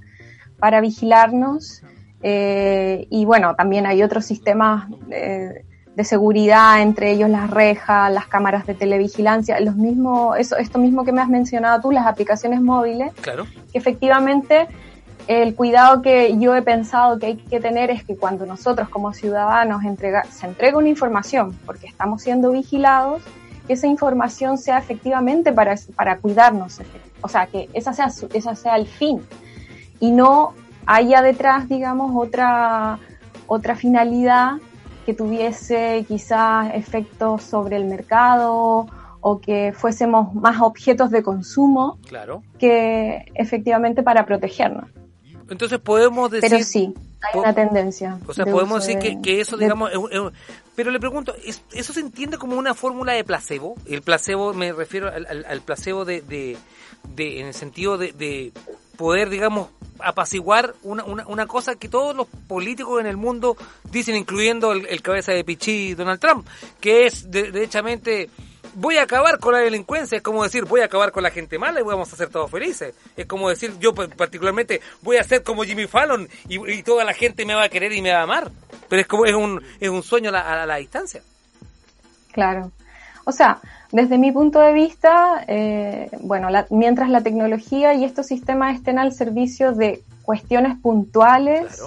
[0.60, 1.84] para vigilarnos.
[2.24, 5.66] eh, y bueno, también hay otros sistemas eh,
[5.96, 11.04] de seguridad, entre ellos las rejas, las cámaras de televigilancia, los mismos, eso, esto mismo
[11.04, 13.46] que me has mencionado tú, las aplicaciones móviles, Claro.
[13.74, 14.68] que efectivamente
[15.28, 19.14] el cuidado que yo he pensado que hay que tener es que cuando nosotros como
[19.14, 23.22] ciudadanos entrega, se entrega una información, porque estamos siendo vigilados,
[23.68, 26.80] que esa información sea efectivamente para, para cuidarnos,
[27.22, 29.22] o sea, que esa sea, esa sea el fin,
[30.00, 30.54] y no
[30.86, 33.00] haya detrás, digamos, otra,
[33.48, 34.54] otra finalidad
[35.06, 38.88] que tuviese quizás efectos sobre el mercado
[39.22, 42.44] o que fuésemos más objetos de consumo Claro.
[42.58, 44.90] que efectivamente para protegernos.
[45.52, 46.50] Entonces podemos decir...
[46.50, 48.18] Pero sí, hay una tendencia.
[48.28, 50.32] O sea, de podemos decir de- que, que eso, de- digamos, es un- es un-
[50.76, 53.76] pero le pregunto, ¿es- ¿eso se entiende como una fórmula de placebo?
[53.86, 56.58] El placebo, me refiero al, al- al placebo de, de,
[57.16, 58.52] de- en el sentido de, de
[58.98, 63.56] poder, digamos, apaciguar una, una, una cosa que todos los políticos en el mundo
[63.92, 66.48] dicen, incluyendo el, el cabeza de Pichí Donald Trump,
[66.80, 68.30] que es, de- derechamente,
[68.76, 71.58] voy a acabar con la delincuencia, es como decir, voy a acabar con la gente
[71.60, 72.94] mala y vamos a ser todos felices.
[73.16, 77.04] Es como decir, yo pa- particularmente voy a ser como Jimmy Fallon y, y toda
[77.04, 78.52] la gente me va a querer y me va a amar.
[78.90, 81.22] Pero es como, es un, es un sueño a la, a la distancia.
[82.32, 82.72] Claro.
[83.26, 83.60] O sea,
[83.92, 89.12] Desde mi punto de vista, eh, bueno, mientras la tecnología y estos sistemas estén al
[89.12, 91.82] servicio de cuestiones puntuales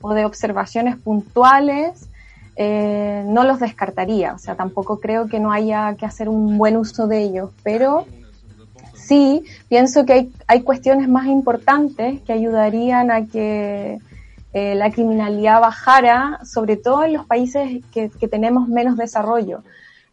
[0.00, 2.08] o de observaciones puntuales,
[2.56, 4.32] eh, no los descartaría.
[4.32, 8.06] O sea, tampoco creo que no haya que hacer un buen uso de ellos, pero
[8.94, 13.98] sí pienso que hay, hay cuestiones más importantes que ayudarían a que
[14.54, 19.62] eh, la criminalidad bajara, sobre todo en los países que, tenemos menos desarrollo.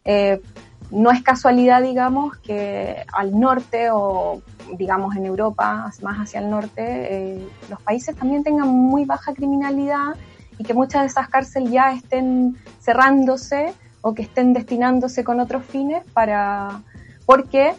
[0.04, 0.42] Eh,
[0.90, 4.42] no es casualidad, digamos, que al norte o,
[4.76, 7.40] digamos, en Europa, más hacia el norte,
[7.70, 10.14] los países también tengan muy baja criminalidad
[10.58, 15.64] y que muchas de esas cárceles ya estén cerrándose o que estén destinándose con otros
[15.64, 16.82] fines para,
[17.26, 17.74] porque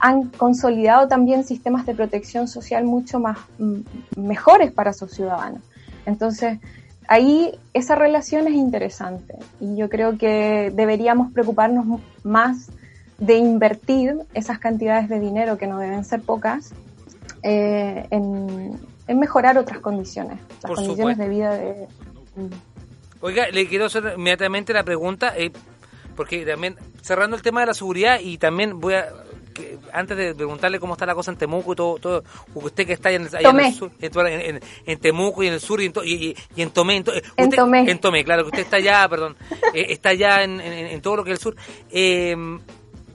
[0.00, 3.80] han consolidado también sistemas de protección social mucho más mm,
[4.16, 5.60] mejores para sus ciudadanos.
[6.06, 6.58] Entonces,
[7.08, 12.70] ahí esa relación es interesante y yo creo que deberíamos preocuparnos más
[13.18, 16.72] de invertir esas cantidades de dinero, que no deben ser pocas,
[17.42, 18.78] eh, en,
[19.14, 21.86] mejorar otras condiciones, las condiciones de vida de...
[23.20, 25.52] Oiga, le quiero hacer inmediatamente la pregunta, eh,
[26.16, 29.06] porque también cerrando el tema de la seguridad y también voy a
[29.92, 33.10] antes de preguntarle cómo está la cosa en Temuco y todo, todo usted que está
[33.10, 37.50] en, el sur, en, Temuco y en el sur y en, y, en Tomé, en,
[37.50, 37.90] Tomé.
[37.90, 39.36] en Tomé, claro que usted está allá, perdón,
[39.74, 41.56] eh, está allá en, todo lo que es el sur.
[41.90, 42.60] Em,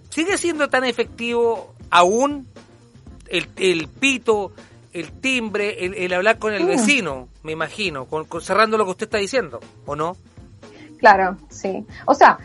[0.09, 2.47] ¿Sigue siendo tan efectivo aún
[3.29, 4.51] el, el pito,
[4.93, 6.67] el timbre, el, hablar con el mm.
[6.67, 10.17] vecino, me imagino, con, cerrando lo que usted está diciendo, ¿o no?
[10.97, 11.85] Claro, sí.
[12.05, 12.37] O sea,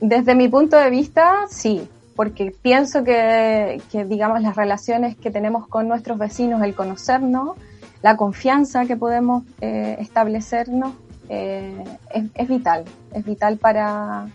[0.00, 5.88] desde mi punto de vista, sí porque pienso que, digamos, las relaciones que tenemos con
[5.88, 7.56] nuestros vecinos, el conocernos,
[8.02, 10.94] la confianza que podemos eh, establecernos,
[11.28, 11.84] eh,
[12.34, 12.84] es, vital,
[13.14, 14.26] es vital para,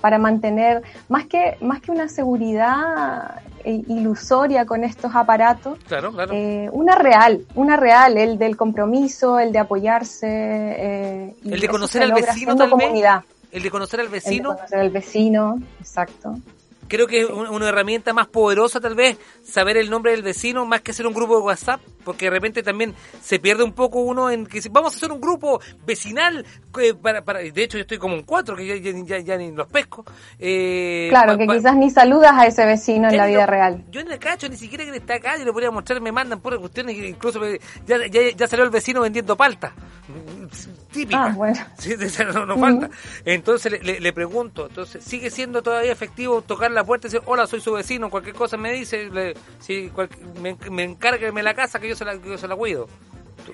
[0.00, 5.78] para mantener, más que, más que una seguridad eh, ilusoria con estos aparatos,
[6.72, 11.34] una real, una real, el del compromiso, el de apoyarse.
[11.44, 13.24] el de conocer al vecino tal comunidad.
[13.50, 14.50] El de conocer al vecino.
[14.50, 16.34] El de conocer al vecino, exacto
[16.88, 20.80] creo que es una herramienta más poderosa tal vez saber el nombre del vecino más
[20.80, 24.30] que hacer un grupo de WhatsApp, porque de repente también se pierde un poco uno
[24.30, 26.44] en que vamos a hacer un grupo vecinal,
[27.02, 30.04] para, para de hecho yo estoy como un cuatro, que ya, ya, ni los pesco.
[30.38, 33.84] Eh, claro, que quizás ni saludas a ese vecino en la vida real.
[33.90, 36.40] Yo en el cacho ni siquiera que está acá, yo le podría mostrar, me mandan
[36.40, 37.40] puras cuestiones, incluso
[37.86, 39.72] ya, ya, salió el vecino vendiendo palta
[40.90, 41.26] típica.
[41.26, 41.58] Ah, bueno.
[42.46, 42.90] no, falta.
[43.24, 47.60] Entonces le, pregunto, entonces ¿sigue siendo todavía efectivo tocar la puerta y decir, hola, soy
[47.60, 49.08] su vecino, cualquier cosa me dice,
[49.58, 49.90] si
[50.40, 52.86] me, me encárgueme la casa que yo se la, yo se la cuido?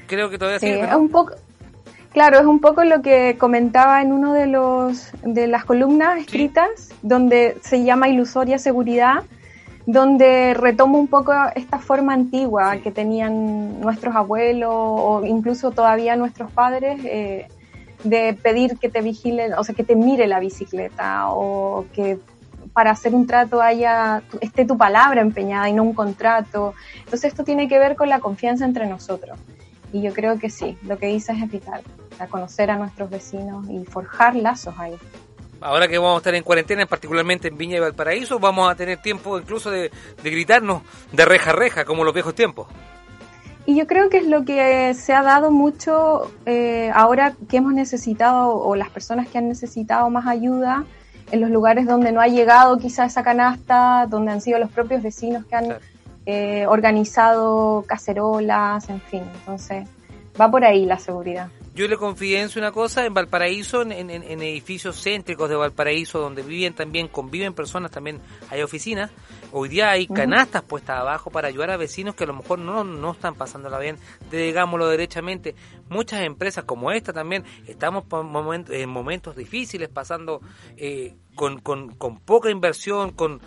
[0.06, 1.34] Creo que todavía sí, Es un poco...
[2.12, 6.90] Claro, es un poco lo que comentaba en uno de los de las columnas escritas,
[7.02, 9.24] donde se llama ilusoria seguridad,
[9.84, 16.52] donde retomo un poco esta forma antigua que tenían nuestros abuelos o incluso todavía nuestros
[16.52, 17.48] padres eh,
[18.04, 22.18] de pedir que te vigilen, o sea, que te mire la bicicleta o que
[22.74, 26.74] para hacer un trato haya esté tu palabra empeñada y no un contrato.
[26.98, 29.38] Entonces esto tiene que ver con la confianza entre nosotros.
[29.92, 31.82] Y yo creo que sí, lo que dices es vital,
[32.28, 34.98] conocer a nuestros vecinos y forjar lazos ahí
[35.64, 38.98] ahora que vamos a estar en cuarentena, particularmente en Viña y Valparaíso, vamos a tener
[38.98, 39.90] tiempo incluso de,
[40.22, 42.68] gritarnos de reja a reja, como los viejos tiempos.
[43.66, 47.72] Y yo creo que es lo que se ha dado mucho eh, ahora que hemos
[47.72, 50.84] necesitado, o las personas que han necesitado más ayuda,
[51.34, 55.02] en los lugares donde no ha llegado quizá esa canasta, donde han sido los propios
[55.02, 55.74] vecinos que han
[56.26, 59.24] eh, organizado cacerolas, en fin.
[59.40, 59.88] Entonces,
[60.40, 61.48] va por ahí la seguridad.
[61.74, 67.08] Yo le confidencio una cosa, en Valparaíso, en, edificios céntricos de Valparaíso, donde viven también,
[67.08, 69.10] conviven personas, también hay oficinas,
[69.50, 72.84] hoy día hay canastas puestas abajo para ayudar a vecinos que a lo mejor no,
[72.84, 73.96] no están pasándola bien,
[74.30, 75.56] digámoslo derechamente.
[75.88, 78.04] Muchas empresas como esta también, estamos
[78.70, 80.40] en momentos difíciles, pasando
[80.76, 83.40] eh, con, con, con, poca inversión, con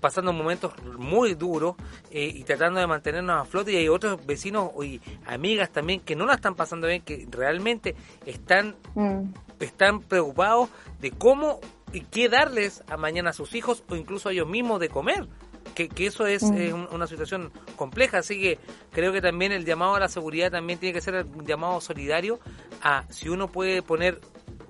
[0.00, 1.76] pasando momentos muy duros
[2.10, 6.14] eh, y tratando de mantenernos a flote y hay otros vecinos y amigas también que
[6.14, 9.32] no la están pasando bien, que realmente están, mm.
[9.60, 10.68] están preocupados
[11.00, 11.60] de cómo
[11.92, 15.26] y qué darles a mañana a sus hijos o incluso a ellos mismos de comer.
[15.74, 16.92] Que, que eso es mm.
[16.92, 18.58] una situación compleja, así que
[18.90, 22.40] creo que también el llamado a la seguridad también tiene que ser un llamado solidario
[22.82, 24.20] a si uno puede poner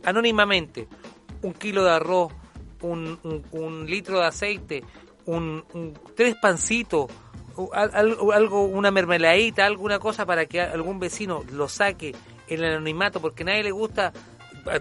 [0.04, 0.88] anónimamente
[1.42, 2.32] un kilo de arroz,
[2.82, 4.84] un, litro de aceite,
[5.26, 5.64] un,
[6.16, 7.06] tres pancitos,
[7.72, 12.14] algo, una mermeladita, alguna cosa para que algún vecino lo saque
[12.48, 14.12] en el anonimato, porque a nadie le gusta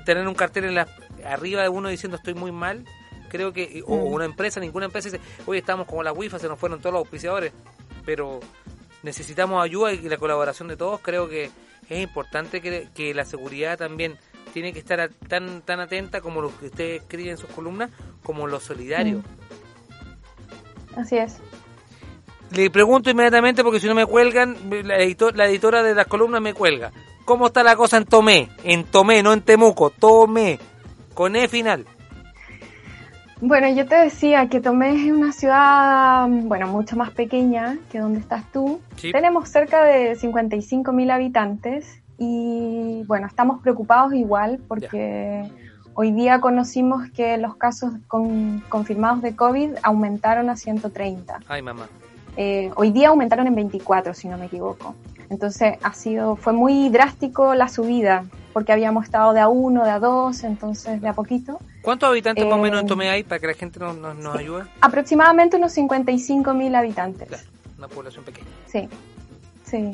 [0.06, 0.88] tener un cartel en la,
[1.26, 2.86] arriba de uno diciendo estoy muy mal,
[3.32, 4.14] Creo que, o Mm.
[4.14, 7.00] una empresa, ninguna empresa dice, oye, estamos como la WIFA, se nos fueron todos los
[7.00, 7.54] auspiciadores,
[8.06, 8.42] pero
[9.04, 11.00] necesitamos ayuda y la colaboración de todos.
[11.00, 11.46] Creo que
[11.90, 14.18] es importante que, que la seguridad también
[14.54, 17.90] tiene que estar a- tan tan atenta como lo que usted escribe en sus columnas,
[18.22, 19.20] como lo solidario.
[19.20, 21.00] Mm.
[21.00, 21.38] Así es.
[22.54, 26.42] Le pregunto inmediatamente porque si no me cuelgan, la, editor- la editora de las columnas
[26.42, 26.92] me cuelga.
[27.24, 28.50] ¿Cómo está la cosa en Tomé?
[28.66, 30.60] En Tomé, no en Temuco, Tomé,
[31.14, 31.86] con E final.
[33.42, 38.20] Bueno, yo te decía que Tomé es una ciudad, bueno, mucho más pequeña que donde
[38.20, 38.80] estás tú.
[38.98, 39.12] Sí.
[39.12, 45.44] Tenemos cerca de 55 mil habitantes y, bueno, estamos preocupados igual porque
[45.96, 51.40] hoy día conocimos que los casos con- confirmados de COVID aumentaron a 130.
[51.48, 51.88] Ay, mamá.
[52.38, 54.94] Eh, hoy día aumentaron en 24, si no me equivoco.
[55.32, 59.90] Entonces ha sido, fue muy drástico la subida, porque habíamos estado de a uno, de
[59.92, 61.60] a dos, entonces de a poquito.
[61.82, 64.16] ¿Cuántos habitantes más o Eh, menos en Tomé hay para que la gente nos, nos,
[64.16, 64.64] nos ayude?
[64.82, 67.28] Aproximadamente unos 55 mil habitantes.
[67.28, 67.44] Claro,
[67.78, 68.48] una población pequeña.
[68.68, 68.88] Sí,
[69.64, 69.92] sí.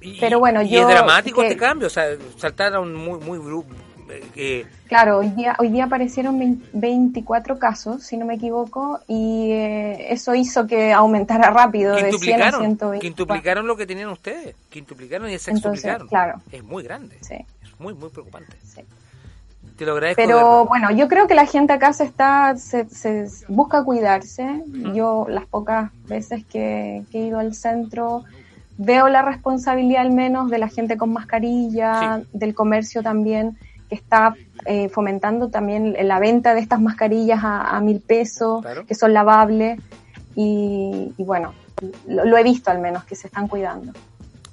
[0.00, 2.04] Y, Pero bueno, y yo- es dramático que- este cambio, o sea,
[2.36, 3.64] saltaron muy, muy bru-
[4.08, 9.00] eh, eh, Claro, hoy día, hoy día aparecieron 20 24 casos, si no me equivoco,
[9.08, 12.98] y eh, eso hizo que aumentara rápido de 100 a quintuplicaron, 120.
[13.04, 16.06] quintuplicaron lo que tenían ustedes, quintuplicaron y Entonces, sextuplicaron.
[16.06, 17.34] claro, Es muy grande, sí,
[17.78, 18.56] muy, muy preocupante.
[18.62, 18.82] sí.
[19.76, 20.22] Te lo agradezco.
[20.22, 24.62] de Pero bueno, yo creo que la gente acá se está, se, se busca cuidarse.
[24.94, 28.24] Yo las pocas veces que, que he ido al centro
[28.78, 33.58] veo la responsabilidad al menos de la gente con mascarilla, del comercio también,
[33.90, 38.86] que está eh, fomentando también la venta de estas mascarillas a, a mil pesos, Claro.
[38.86, 39.78] que son lavables.
[40.34, 41.52] Y, y bueno,
[42.06, 43.92] lo, lo he visto al menos, que se están cuidando.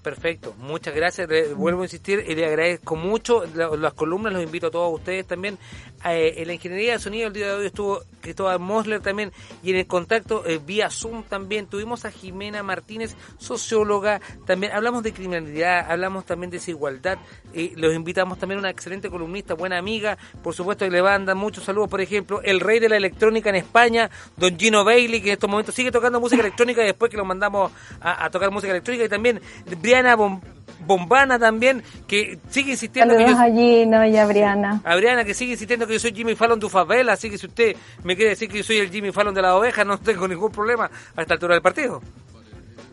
[0.04, 1.30] Perfecto, muchas gracias.
[1.56, 4.34] Vuelvo a insistir y le agradezco mucho la- las columnas.
[4.34, 5.58] Los invito a todos ustedes también.
[6.06, 9.32] Eh, en la ingeniería de sonido el día de hoy estuvo Cristóbal Mosler también
[9.64, 14.20] y en el contacto eh, vía Zoom también tuvimos a Jimena Martínez, socióloga.
[14.46, 17.18] También hablamos de criminalidad, hablamos también de desigualdad.
[17.54, 20.18] Eh, los invitamos también a una excelente columnista, buena amiga.
[20.44, 21.88] Por supuesto que le mandan muchos saludos.
[21.90, 25.50] Por ejemplo, el rey de la electrónica en España, don Gino Bailey, que en estos
[25.50, 29.06] momentos sigue tocando música electrónica y después que lo mandamos a, a tocar música electrónica.
[29.06, 29.40] Y también
[29.94, 30.42] Briana Bom-
[30.86, 33.54] Bombana también, que sigue insistiendo que Saludos yo...
[33.54, 34.82] a Gino y a Briana.
[34.84, 37.46] A Briana que sigue insistiendo que yo soy Jimmy Fallon de favela, así que si
[37.46, 40.28] usted me quiere decir que yo soy el Jimmy Fallon de la oveja, no tengo
[40.28, 42.02] ningún problema a esta altura del partido.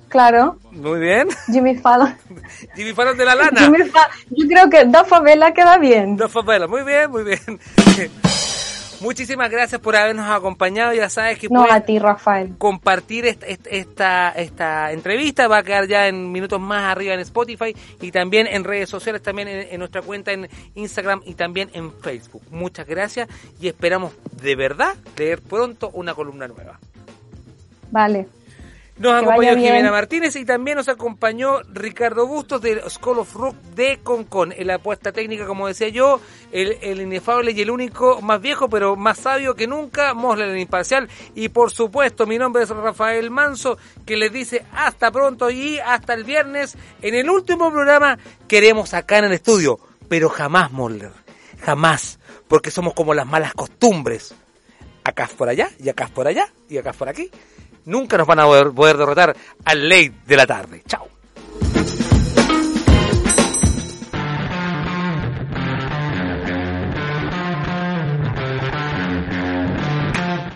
[0.09, 1.29] Claro, Muy bien.
[1.47, 2.15] Jimmy Fallon.
[2.77, 3.61] Jimmy Fallon de la lana.
[3.61, 6.17] Jimmy Fa- Yo creo que Da Favela queda bien.
[6.17, 6.67] De favela.
[6.69, 7.41] Muy bien, muy bien.
[9.01, 10.93] Muchísimas gracias por habernos acompañado.
[10.93, 12.55] Ya sabes que No, puedes a ti, Rafael.
[12.59, 15.49] compartir esta, esta, esta, esta entrevista.
[15.49, 19.23] Va a quedar ya en minutos más arriba en Spotify y también en redes sociales,
[19.23, 22.43] también en, en nuestra cuenta en Instagram y también en Facebook.
[22.51, 23.29] Muchas gracias
[23.61, 26.79] y esperamos de verdad leer pronto una columna nueva.
[27.91, 28.29] Vale.
[29.01, 29.57] Nos acompañó.
[29.57, 34.53] Jimena Martínez y también nos acompañó Ricardo Bustos de School of Rock de Concon.
[34.53, 36.21] En la apuesta técnica, como decía yo,
[36.53, 40.59] el, el inefable y el único más viejo, pero más sabio que nunca, Mosler el
[40.59, 41.09] imparcial.
[41.35, 46.13] Y por supuesto, mi nombre es Rafael Manso, que les dice hasta pronto y hasta
[46.13, 49.81] el viernes en el último programa queremos acá en el estudio.
[50.11, 51.13] Pero jamás, Mosler,
[51.65, 54.35] jamás, porque somos como las malas costumbres
[55.05, 57.31] acá es por allá, y acá es por allá, y acá es por aquí.
[57.91, 60.83] Nunca nos van a poder, derrotar al ley de la tarde.
[60.87, 61.09] Chao.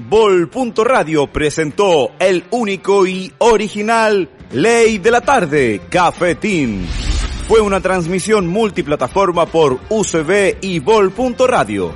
[0.08, 6.86] Vol.radio presentó el único y original Ley de la Tarde, Cafetín.
[7.48, 11.92] Fue una transmisión multiplataforma por UCB y Vol.radio.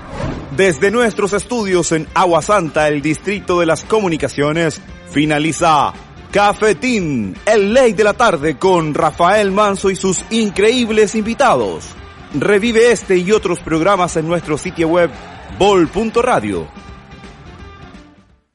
[0.56, 5.92] Desde nuestros estudios en Agua Santa, el Distrito de las Comunicaciones, finaliza
[6.30, 11.88] Cafetín, el Ley de la Tarde con Rafael Manso y sus increíbles invitados.
[12.34, 15.10] Revive este y otros programas en nuestro sitio web
[15.58, 16.68] Vol.radio.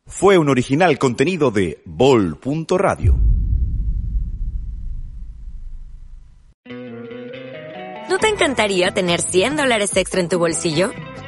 [0.06, 3.20] Fue un original contenido de Vol.radio.
[8.10, 10.92] ¿No te encantaría tener 100 dólares extra en tu bolsillo?